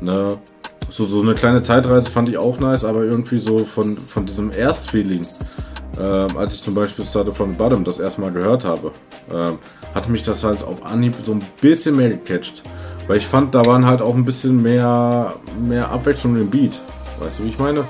ne? 0.01 0.37
So, 0.89 1.05
so 1.05 1.21
eine 1.21 1.35
kleine 1.35 1.61
Zeitreise 1.61 2.09
fand 2.11 2.27
ich 2.27 2.37
auch 2.37 2.59
nice, 2.59 2.83
aber 2.83 3.03
irgendwie 3.03 3.39
so 3.39 3.59
von, 3.59 3.95
von 3.97 4.25
diesem 4.25 4.51
Erstfeeling, 4.51 5.25
ähm, 5.97 6.37
als 6.37 6.55
ich 6.55 6.63
zum 6.63 6.73
Beispiel 6.73 7.05
Started 7.05 7.35
from 7.35 7.51
the 7.51 7.57
Bottom 7.57 7.83
das 7.83 7.99
erste 7.99 8.19
Mal 8.21 8.31
gehört 8.31 8.65
habe, 8.65 8.91
ähm, 9.33 9.57
hat 9.93 10.09
mich 10.09 10.23
das 10.23 10.43
halt 10.43 10.63
auf 10.63 10.85
Anhieb 10.85 11.15
so 11.23 11.33
ein 11.33 11.43
bisschen 11.61 11.95
mehr 11.95 12.09
gecatcht. 12.09 12.63
Weil 13.07 13.17
ich 13.17 13.27
fand, 13.27 13.55
da 13.55 13.65
waren 13.65 13.85
halt 13.85 14.01
auch 14.01 14.15
ein 14.15 14.23
bisschen 14.23 14.61
mehr, 14.61 15.33
mehr 15.59 15.89
Abwechslung 15.89 16.35
im 16.37 16.49
Beat. 16.49 16.81
Weißt 17.21 17.39
du, 17.39 17.43
wie 17.43 17.49
ich 17.49 17.60
meine? 17.60 17.86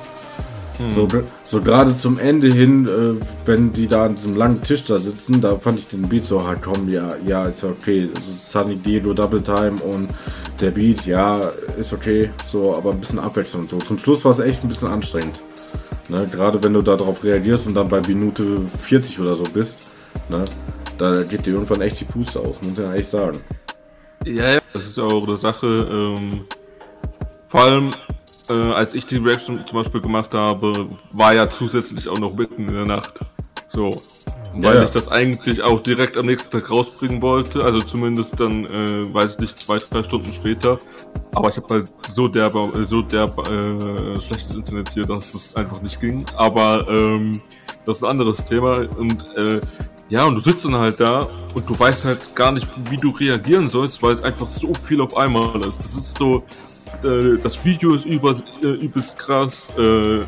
So, 0.96 1.06
ge- 1.06 1.24
so 1.48 1.62
gerade 1.62 1.96
zum 1.96 2.18
Ende 2.18 2.48
hin, 2.48 2.88
äh, 2.88 3.24
wenn 3.46 3.72
die 3.72 3.88
da 3.88 4.06
an 4.06 4.16
diesem 4.16 4.36
langen 4.36 4.62
Tisch 4.64 4.84
da 4.84 4.98
sitzen, 4.98 5.40
da 5.40 5.56
fand 5.58 5.78
ich 5.78 5.88
den 5.88 6.02
Beat 6.10 6.26
so, 6.26 6.40
ah, 6.40 6.56
komm, 6.60 6.90
ja, 6.90 7.12
ja, 7.26 7.46
ist 7.46 7.64
okay. 7.64 8.10
So 8.16 8.62
Sunny 8.64 8.78
Diego 8.78 9.14
Double 9.14 9.44
Time 9.44 9.74
und 9.84 10.10
der 10.60 10.72
Beat, 10.72 11.06
ja, 11.06 11.40
ist 11.80 11.94
okay. 11.94 12.32
So, 12.48 12.76
aber 12.76 12.92
ein 12.92 13.00
bisschen 13.00 13.20
Abwechslung. 13.20 13.68
So, 13.70 13.78
zum 13.78 14.00
Schluss 14.00 14.26
war 14.26 14.32
es 14.32 14.40
echt 14.40 14.64
ein 14.64 14.70
bisschen 14.70 14.88
anstrengend. 14.88 15.40
Ne, 16.10 16.28
gerade 16.32 16.62
wenn 16.64 16.74
du 16.74 16.82
darauf 16.82 17.24
reagierst 17.24 17.68
und 17.68 17.76
dann 17.76 17.88
bei 17.88 18.02
Minute 18.02 18.44
40 18.80 19.20
oder 19.20 19.36
so 19.36 19.44
bist, 19.44 19.78
ne, 20.30 20.44
da 20.98 21.22
geht 21.22 21.46
dir 21.46 21.54
irgendwann 21.54 21.82
echt 21.82 22.00
die 22.00 22.06
Puste 22.06 22.40
aus, 22.40 22.60
muss 22.62 22.72
ich 22.74 22.80
ja 22.80 22.94
echt 22.96 23.12
sagen. 23.12 23.38
Ja, 24.26 24.54
ja. 24.54 24.60
Das 24.74 24.88
ist 24.88 24.98
auch 25.00 25.28
eine 25.28 25.38
Sache. 25.38 25.68
Ähm, 25.68 26.42
vor 27.48 27.62
allem, 27.62 27.92
äh, 28.54 28.72
als 28.74 28.94
ich 28.94 29.06
die 29.06 29.18
Reaction 29.18 29.64
zum 29.68 29.78
Beispiel 29.78 30.02
gemacht 30.02 30.34
habe, 30.34 30.88
war 31.14 31.34
ja 31.34 31.50
zusätzlich 31.50 32.08
auch 32.08 32.20
noch 32.20 32.36
mitten 32.36 32.68
in 32.68 32.74
der 32.74 32.86
Nacht. 32.86 33.22
So. 33.68 33.90
Weil 34.54 34.76
ja. 34.76 34.84
ich 34.84 34.90
das 34.90 35.08
eigentlich 35.08 35.62
auch 35.62 35.82
direkt 35.82 36.18
am 36.18 36.26
nächsten 36.26 36.52
Tag 36.52 36.70
rausbringen 36.70 37.22
wollte. 37.22 37.64
Also 37.64 37.80
zumindest 37.82 38.38
dann, 38.38 38.66
äh, 38.66 39.14
weiß 39.14 39.36
ich 39.36 39.40
nicht, 39.40 39.58
zwei, 39.58 39.78
drei 39.78 40.04
Stunden 40.04 40.34
später. 40.34 40.78
Aber 41.34 41.48
ich 41.48 41.56
habe 41.56 41.68
halt 41.70 41.88
so 42.10 42.28
derb, 42.28 42.56
äh, 42.56 42.84
so 42.86 43.02
derb 43.02 43.48
äh, 43.48 44.20
schlechtes 44.20 44.56
Internet 44.56 44.90
hier, 44.90 45.06
dass 45.06 45.34
es 45.34 45.56
einfach 45.56 45.82
nicht 45.82 46.02
ging. 46.02 46.26
Aber 46.36 46.86
ähm, 46.90 47.42
das 47.86 47.98
ist 47.98 48.04
ein 48.04 48.10
anderes 48.10 48.44
Thema. 48.44 48.86
Und 48.98 49.26
äh, 49.38 49.62
ja, 50.10 50.26
und 50.26 50.36
du 50.36 50.42
sitzt 50.42 50.66
dann 50.66 50.76
halt 50.76 51.00
da 51.00 51.30
und 51.56 51.70
du 51.70 51.80
weißt 51.80 52.04
halt 52.04 52.36
gar 52.36 52.52
nicht, 52.52 52.68
wie 52.90 52.98
du 52.98 53.12
reagieren 53.12 53.70
sollst, 53.70 54.04
weil 54.04 54.14
es 54.14 54.22
einfach 54.22 54.50
so 54.50 54.74
viel 54.84 55.00
auf 55.00 55.16
einmal 55.16 55.56
ist. 55.62 55.80
Das 55.80 55.96
ist 55.96 56.18
so, 56.18 56.44
äh, 57.04 57.38
das 57.42 57.64
Video 57.66 57.94
ist 57.94 58.06
über, 58.06 58.36
äh, 58.64 58.68
übelst 58.68 59.18
krass, 59.18 59.70
äh, 59.78 60.22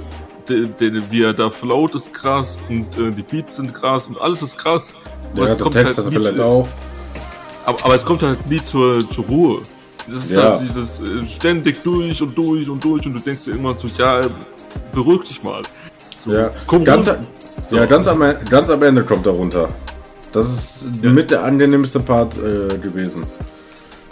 de, 0.50 0.68
de, 0.80 1.02
wie 1.10 1.24
er 1.24 1.34
da 1.34 1.50
float 1.50 1.96
ist 1.96 2.12
krass 2.14 2.58
und 2.70 2.98
äh, 2.98 3.12
die 3.12 3.22
Beats 3.24 3.56
sind 3.58 3.74
krass 3.74 4.08
und 4.08 4.20
alles 4.22 4.42
ist 4.42 4.58
krass. 4.58 4.94
Aber 5.32 5.40
Ja, 5.46 5.48
es 5.52 5.56
der 5.56 5.64
kommt 5.64 5.76
Text 5.76 5.98
halt 5.98 6.08
vielleicht 6.10 6.36
zu- 6.36 6.44
auch. 6.44 6.68
aber, 7.66 7.86
aber 7.86 7.96
es 7.96 8.06
kommt 8.06 8.22
halt 8.24 8.46
nie 8.48 8.62
zur, 8.64 9.10
zur 9.10 9.26
Ruhe. 9.26 9.62
Das 10.08 10.26
ist 10.26 10.32
Ja. 10.32 10.58
halt 10.60 10.70
dieses 10.70 11.00
äh, 11.00 11.26
ständig 11.26 11.82
durch 11.82 12.22
und 12.22 12.38
durch 12.38 12.70
und 12.70 12.84
durch 12.84 13.06
und 13.06 13.14
du 13.14 13.20
denkst 13.20 13.46
dir 13.46 13.52
immer 13.54 13.74
so, 13.76 13.88
ja, 13.98 14.22
beruhig 14.94 15.22
dich 15.30 15.42
mal. 15.44 15.62
So, 16.24 16.34
Ja, 16.34 16.50
komm 16.68 16.84
ganz, 16.84 17.08
runter. 17.08 17.24
ja 17.72 17.86
ganz, 17.86 18.08
am, 18.08 18.22
ganz 18.50 18.70
am 18.70 18.82
Ende 18.84 19.04
kommt 19.04 19.26
er 19.26 19.32
runter. 19.34 19.70
Das 20.34 20.48
ist 20.50 20.86
Ja. 21.02 21.10
mit 21.10 21.32
der 21.32 21.44
angenehmste 21.44 22.00
Part 22.00 22.36
äh, 22.38 22.78
gewesen. 22.80 23.24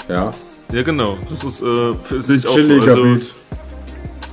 Ja, 0.07 0.31
Ja, 0.71 0.83
genau. 0.83 1.17
Das 1.29 1.43
ist, 1.43 1.61
äh, 1.61 2.21
sehe 2.21 2.37
ich 2.37 2.47
auch 2.47 2.57
so. 2.57 2.89
Also. 2.89 3.17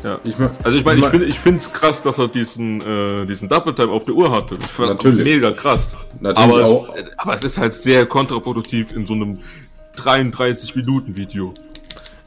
Ja. 0.04 0.20
Ich 0.24 0.38
mein, 0.38 0.50
also 0.62 0.78
ich 0.78 0.84
meine, 0.84 1.00
ich 1.00 1.06
finde 1.06 1.26
ich 1.26 1.38
finde 1.40 1.60
es 1.60 1.72
krass, 1.72 2.02
dass 2.02 2.18
er 2.18 2.28
diesen 2.28 2.80
äh, 2.80 3.26
diesen 3.26 3.48
Double 3.48 3.74
Time 3.74 3.90
auf 3.90 4.04
der 4.04 4.14
Uhr 4.14 4.30
hatte. 4.30 4.56
Das 4.56 4.78
war 4.78 4.86
Natürlich. 4.86 5.24
mega 5.24 5.50
krass. 5.50 5.96
Natürlich 6.20 6.54
aber, 6.54 6.64
auch. 6.66 6.94
Es, 6.94 7.18
aber 7.18 7.34
es 7.34 7.44
ist 7.44 7.58
halt 7.58 7.74
sehr 7.74 8.06
kontraproduktiv 8.06 8.92
in 8.92 9.06
so 9.06 9.14
einem 9.14 9.40
33 9.96 10.76
Minuten 10.76 11.16
Video. 11.16 11.52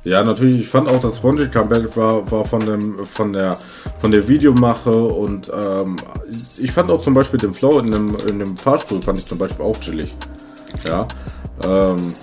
Ja, 0.04 0.24
natürlich. 0.24 0.62
Ich 0.62 0.68
fand 0.68 0.90
auch, 0.90 1.00
das 1.00 1.18
Spongy 1.18 1.48
Comeback 1.48 1.96
war, 1.96 2.30
war 2.32 2.44
von, 2.44 2.60
dem, 2.62 3.06
von, 3.06 3.34
der, 3.34 3.58
von 4.00 4.12
der 4.12 4.28
Videomache 4.28 4.92
und 4.92 5.52
ähm, 5.54 5.96
ich 6.58 6.72
fand 6.72 6.90
auch 6.90 7.02
zum 7.02 7.14
Beispiel 7.14 7.40
den 7.40 7.54
Flow 7.54 7.80
in 7.80 7.92
dem, 7.92 8.18
in 8.28 8.40
dem 8.40 8.58
Fahrstuhl 8.58 9.02
fand 9.02 9.20
ich 9.20 9.28
zum 9.28 9.38
Beispiel 9.38 9.64
auch 9.64 9.80
chillig. 9.80 10.14
Ja. 10.88 11.08
Ähm, 11.64 12.14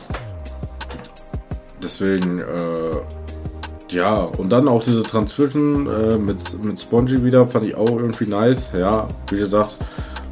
deswegen, 1.83 2.41
äh, 2.41 3.95
ja, 3.95 4.21
und 4.21 4.51
dann 4.51 4.69
auch 4.69 4.85
diese 4.85 5.03
Transition 5.03 5.87
äh, 5.87 6.17
mit, 6.17 6.62
mit 6.62 6.81
Spongy 6.81 7.25
wieder 7.25 7.47
fand 7.47 7.67
ich 7.67 7.75
auch 7.75 7.91
irgendwie 7.91 8.27
nice. 8.27 8.73
Ja, 8.77 9.09
wie 9.31 9.38
gesagt, 9.38 9.77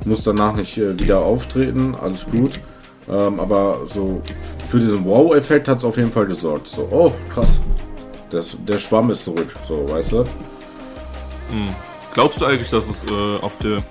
muss 0.05 0.23
danach 0.25 0.55
nicht 0.55 0.77
äh, 0.79 0.99
wieder 0.99 1.21
auftreten, 1.21 1.95
alles 1.95 2.27
gut. 2.27 2.61
Ähm, 3.09 3.39
aber 3.39 3.81
so 3.87 4.21
für 4.69 4.81
diesen 4.81 5.05
Wow-Effekt 5.05 5.69
hat 5.69 5.79
es 5.79 5.85
auf 5.85 5.97
jeden 5.97 6.11
Fall 6.11 6.27
gesorgt. 6.27 6.69
So, 6.69 6.89
oh, 6.91 7.13
krass. 7.33 7.61
Das, 8.31 8.57
der 8.67 8.79
Schwamm 8.79 9.11
ist 9.11 9.25
zurück, 9.25 9.55
so, 9.69 9.89
weißt 9.89 10.13
du? 10.13 10.25
Hm. 11.51 11.75
Glaubst 12.13 12.41
du 12.41 12.47
eigentlich, 12.47 12.71
dass 12.71 12.89
es 12.89 13.05
äh, 13.05 13.37
auf, 13.41 13.59
dem, 13.59 13.83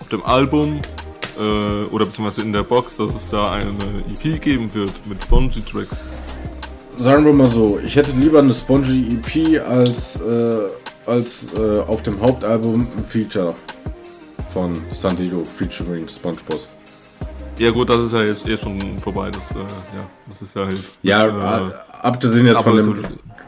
auf 0.00 0.08
dem 0.08 0.22
Album 0.24 0.80
äh, 1.38 1.84
oder 1.90 2.06
beziehungsweise 2.06 2.42
in 2.42 2.52
der 2.52 2.62
Box, 2.62 2.96
dass 2.96 3.14
es 3.14 3.30
da 3.30 3.52
eine 3.52 3.74
EP 4.12 4.40
geben 4.40 4.72
wird 4.74 4.92
mit 5.06 5.22
Spongy-Tracks? 5.22 6.04
Sagen 6.96 7.24
wir 7.24 7.32
mal 7.32 7.46
so, 7.46 7.80
ich 7.84 7.96
hätte 7.96 8.12
lieber 8.12 8.38
eine 8.38 8.54
Spongy 8.54 9.18
EP 9.18 9.60
als, 9.68 10.20
äh, 10.20 11.10
als 11.10 11.48
äh, 11.58 11.80
auf 11.80 12.02
dem 12.02 12.20
Hauptalbum 12.20 12.86
ein 12.96 13.04
Feature 13.04 13.54
von 14.52 14.80
Santiago 14.92 15.42
featuring 15.44 16.08
SpongeBob. 16.08 16.60
Ja 17.58 17.70
gut, 17.70 17.90
das 17.90 18.04
ist 18.04 18.12
ja 18.12 18.22
jetzt 18.22 18.48
eh 18.48 18.56
schon 18.56 18.98
vorbei. 19.00 19.30
Das, 19.30 19.50
äh, 19.50 19.54
ja, 19.54 20.06
das 20.28 20.42
ist 20.42 20.54
ja 20.54 20.68
jetzt. 20.68 20.98
Ja, 21.02 21.66
äh, 21.66 21.72
abgesehen 22.00 22.46
jetzt 22.46 22.62
von 22.62 22.76
dem, 22.76 23.04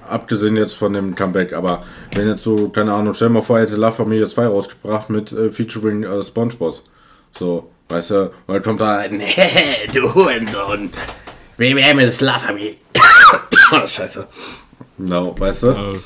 abgesehen 0.08 0.56
jetzt 0.56 0.74
von 0.74 0.92
dem 0.92 1.14
Comeback, 1.14 1.52
aber 1.52 1.82
wenn 2.14 2.28
jetzt 2.28 2.42
so, 2.42 2.68
keine 2.70 2.92
Ahnung, 2.92 3.14
stell 3.14 3.28
mal 3.28 3.42
vor, 3.42 3.60
hätte 3.60 3.76
La 3.76 3.92
Familie 3.92 4.26
2 4.26 4.46
rausgebracht 4.46 5.08
mit 5.08 5.32
äh, 5.32 5.50
featuring 5.52 6.02
äh, 6.02 6.22
SpongeBob. 6.22 6.82
So, 7.38 7.70
weißt 7.90 8.10
du, 8.10 8.30
weil 8.48 8.60
kommt 8.60 8.80
da, 8.80 9.06
nee, 9.08 9.24
du 9.94 10.12
Hurensohn. 10.12 10.90
WWM 11.58 12.00
ist 12.00 12.20
La 12.20 12.38
Familie. 12.38 12.74
scheiße. 13.86 14.26
No, 14.98 15.34
weißt 15.38 15.62
du? 15.64 15.68
Uh, 15.70 15.98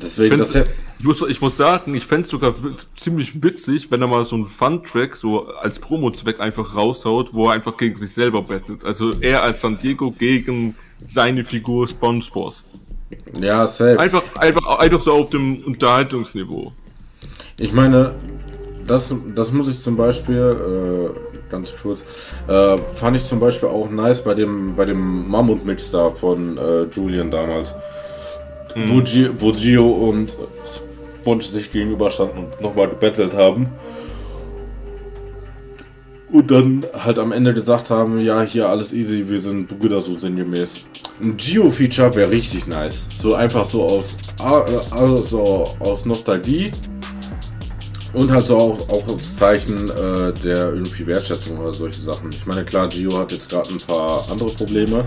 Deswegen, 0.00 0.38
das 0.38 0.54
ja 0.54 0.64
ich 1.02 1.06
muss, 1.08 1.20
ich 1.28 1.40
muss 1.40 1.56
sagen, 1.56 1.96
ich 1.96 2.06
fände 2.06 2.26
es 2.26 2.30
sogar 2.30 2.54
ziemlich 2.96 3.42
witzig, 3.42 3.90
wenn 3.90 4.00
er 4.02 4.06
mal 4.06 4.24
so 4.24 4.36
einen 4.36 4.46
Fun-Track 4.46 5.16
so 5.16 5.48
als 5.48 5.80
Promo-Zweck 5.80 6.38
einfach 6.38 6.76
raushaut, 6.76 7.34
wo 7.34 7.48
er 7.48 7.54
einfach 7.54 7.76
gegen 7.76 7.96
sich 7.96 8.12
selber 8.12 8.40
bettelt. 8.40 8.84
Also 8.84 9.10
er 9.20 9.42
als 9.42 9.62
San 9.62 9.76
Diego 9.78 10.12
gegen 10.12 10.76
seine 11.04 11.42
Figur 11.42 11.88
SpongeBob. 11.88 12.54
Ja, 13.40 13.66
safe. 13.66 13.98
Einfach, 13.98 14.22
einfach, 14.38 14.78
einfach 14.78 15.00
so 15.00 15.12
auf 15.14 15.30
dem 15.30 15.64
Unterhaltungsniveau. 15.64 16.72
Ich 17.58 17.72
meine, 17.72 18.14
das, 18.86 19.12
das 19.34 19.50
muss 19.50 19.66
ich 19.66 19.80
zum 19.80 19.96
Beispiel, 19.96 20.36
äh, 20.36 21.31
ganz 21.52 21.72
kurz, 21.80 22.04
äh, 22.48 22.76
fand 22.76 23.16
ich 23.16 23.24
zum 23.24 23.38
Beispiel 23.38 23.68
auch 23.68 23.88
nice 23.88 24.24
bei 24.24 24.34
dem, 24.34 24.74
bei 24.74 24.84
dem 24.84 25.28
Mammut-Mix 25.30 25.92
da 25.92 26.10
von 26.10 26.58
äh, 26.58 26.82
Julian 26.84 27.30
damals. 27.30 27.76
Mhm. 28.74 28.90
Wo, 28.90 29.02
Gio, 29.02 29.30
wo 29.38 29.52
Gio 29.52 29.88
und 29.88 30.36
Bund 31.22 31.44
sich 31.44 31.70
gegenüberstanden 31.70 32.46
und 32.46 32.60
nochmal 32.60 32.88
gebettelt 32.88 33.34
haben. 33.34 33.68
Und 36.32 36.50
dann 36.50 36.86
halt 36.94 37.18
am 37.18 37.30
Ende 37.30 37.52
gesagt 37.52 37.90
haben, 37.90 38.18
ja, 38.18 38.40
hier 38.40 38.66
alles 38.66 38.94
easy, 38.94 39.28
wir 39.28 39.38
sind 39.38 39.78
Brüder 39.78 40.00
so 40.00 40.18
sinngemäß. 40.18 40.86
Ein 41.22 41.36
Geo-Feature 41.36 42.14
wäre 42.14 42.30
richtig 42.30 42.66
nice. 42.66 43.06
So 43.20 43.34
einfach 43.34 43.66
so 43.66 43.82
aus, 43.84 44.16
also 44.90 45.68
aus 45.78 46.06
Nostalgie. 46.06 46.72
Und 48.12 48.30
halt 48.30 48.46
so 48.46 48.58
auch, 48.58 48.88
auch 48.90 49.08
als 49.08 49.36
Zeichen 49.36 49.88
äh, 49.88 50.32
der 50.32 50.72
irgendwie 50.72 51.06
Wertschätzung 51.06 51.58
oder 51.58 51.72
solche 51.72 52.00
Sachen. 52.00 52.30
Ich 52.30 52.44
meine, 52.44 52.64
klar, 52.64 52.88
Gio 52.88 53.16
hat 53.18 53.32
jetzt 53.32 53.48
gerade 53.48 53.70
ein 53.70 53.78
paar 53.78 54.26
andere 54.30 54.50
Probleme. 54.50 55.04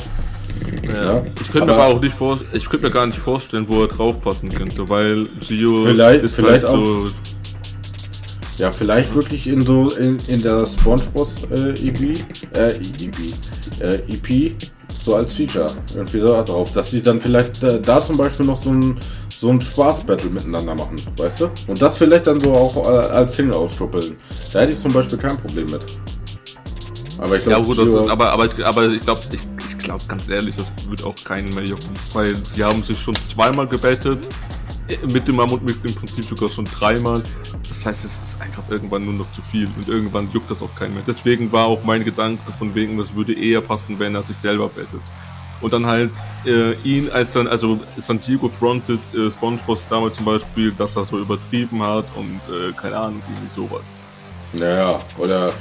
Ja. 0.87 1.23
Ich 1.41 1.51
könnte 1.51 1.67
mir 1.67 1.83
auch 1.83 2.01
nicht 2.01 2.17
vor, 2.17 2.39
ich 2.53 2.67
könnte 2.69 2.87
mir 2.87 2.91
gar 2.91 3.05
nicht 3.05 3.19
vorstellen, 3.19 3.65
wo 3.67 3.81
er 3.81 3.87
draufpassen 3.87 4.49
könnte, 4.49 4.87
weil 4.89 5.27
Gio 5.39 5.85
vielleicht, 5.85 6.23
ist 6.23 6.35
vielleicht 6.35 6.65
halt 6.65 6.81
so. 6.81 7.09
Ja, 8.57 8.71
vielleicht 8.71 9.13
wirklich 9.13 9.47
in 9.47 9.65
so 9.65 9.89
in, 9.91 10.17
in 10.27 10.41
der 10.41 10.65
SpongeBob 10.65 11.27
äh, 11.51 11.71
EP, 11.71 12.19
äh, 12.53 12.71
EP, 12.71 13.17
äh, 13.81 13.95
EP, 14.07 14.55
so 15.03 15.15
als 15.15 15.33
Feature 15.33 15.71
irgendwie 15.93 16.21
da 16.21 16.41
drauf, 16.41 16.71
dass 16.71 16.89
sie 16.89 17.01
dann 17.01 17.19
vielleicht 17.19 17.61
äh, 17.63 17.81
da 17.81 18.01
zum 18.01 18.17
Beispiel 18.17 18.45
noch 18.45 18.61
so 18.61 18.71
ein 18.71 18.97
so 19.39 19.49
ein 19.49 19.61
Spaß-Battle 19.61 20.29
miteinander 20.29 20.75
machen, 20.75 21.01
weißt 21.17 21.41
du? 21.41 21.49
Und 21.67 21.81
das 21.81 21.97
vielleicht 21.97 22.27
dann 22.27 22.39
so 22.39 22.53
auch 22.53 22.75
äh, 22.77 22.95
als 22.95 23.35
Single 23.35 23.55
auskoppeln. 23.55 24.15
Da 24.53 24.61
hätte 24.61 24.73
ich 24.73 24.79
zum 24.79 24.93
Beispiel 24.93 25.17
kein 25.17 25.37
Problem 25.37 25.69
mit. 25.69 25.85
Aber 27.17 27.37
ich 27.37 27.43
glaube, 27.43 27.59
ja, 27.59 27.65
gut, 27.65 27.77
das 27.77 27.87
ist, 27.87 28.09
aber, 28.09 28.31
aber 28.31 28.45
ich, 28.45 28.65
aber 28.65 28.87
ich 28.89 28.99
glaube, 29.01 29.21
ich, 29.31 29.77
glaube 29.77 30.03
ganz 30.07 30.27
ehrlich, 30.29 30.55
das 30.55 30.71
wird 30.89 31.03
auch 31.03 31.15
keinen 31.23 31.53
mehr 31.53 31.63
jucken. 31.63 31.91
Weil 32.13 32.33
die 32.55 32.63
haben 32.63 32.83
sich 32.83 32.99
schon 32.99 33.15
zweimal 33.15 33.67
gebettet. 33.67 34.27
Mit 35.07 35.27
dem 35.27 35.37
Mammutmix 35.37 35.83
im 35.83 35.95
Prinzip 35.95 36.25
sogar 36.25 36.47
schon 36.47 36.65
dreimal. 36.65 37.23
Das 37.67 37.85
heißt, 37.85 38.05
es 38.05 38.13
ist 38.19 38.41
einfach 38.41 38.63
irgendwann 38.69 39.03
nur 39.03 39.15
noch 39.15 39.31
zu 39.31 39.41
viel 39.41 39.67
und 39.75 39.87
irgendwann 39.87 40.29
juckt 40.31 40.51
das 40.51 40.61
auch 40.61 40.73
keinen 40.75 40.93
mehr. 40.93 41.03
Deswegen 41.07 41.51
war 41.51 41.65
auch 41.65 41.83
mein 41.83 42.03
Gedanke 42.03 42.51
von 42.59 42.75
wegen, 42.75 42.97
das 42.97 43.15
würde 43.15 43.33
eher 43.33 43.61
passen, 43.61 43.97
wenn 43.97 44.13
er 44.13 44.21
sich 44.21 44.37
selber 44.37 44.69
bettet. 44.69 45.01
Und 45.61 45.73
dann 45.73 45.85
halt 45.85 46.11
äh, 46.45 46.73
ihn 46.83 47.09
als 47.09 47.31
dann, 47.31 47.47
also 47.47 47.79
Santiago 47.97 48.49
frontet 48.49 48.99
äh, 49.13 49.31
SpongeBob 49.31 49.79
damals 49.89 50.17
zum 50.17 50.25
Beispiel, 50.25 50.71
dass 50.71 50.95
er 50.95 51.05
so 51.05 51.17
übertrieben 51.17 51.81
hat 51.81 52.05
und 52.15 52.41
äh, 52.53 52.71
keine 52.73 52.97
Ahnung, 52.97 53.21
irgendwie 53.29 53.55
sowas. 53.55 53.95
Naja, 54.53 54.97
oder 55.17 55.51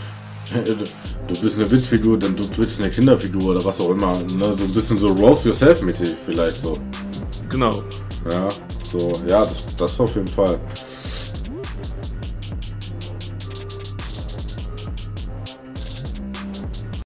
du 1.28 1.40
bist 1.40 1.56
eine 1.56 1.70
Witzfigur, 1.70 2.18
denn 2.18 2.36
du 2.36 2.44
trittst 2.44 2.80
eine 2.80 2.90
Kinderfigur 2.90 3.52
oder 3.52 3.64
was 3.64 3.80
auch 3.80 3.90
immer. 3.90 4.12
Ne? 4.12 4.54
So 4.54 4.64
ein 4.64 4.74
bisschen 4.74 4.98
so 4.98 5.08
Roast 5.08 5.46
Yourself-mäßig 5.46 6.16
vielleicht 6.24 6.60
so. 6.60 6.72
Genau. 7.48 7.82
Ja, 8.30 8.48
so, 8.90 9.20
ja, 9.26 9.44
das, 9.44 9.64
das 9.76 10.00
auf 10.00 10.14
jeden 10.14 10.28
Fall. 10.28 10.58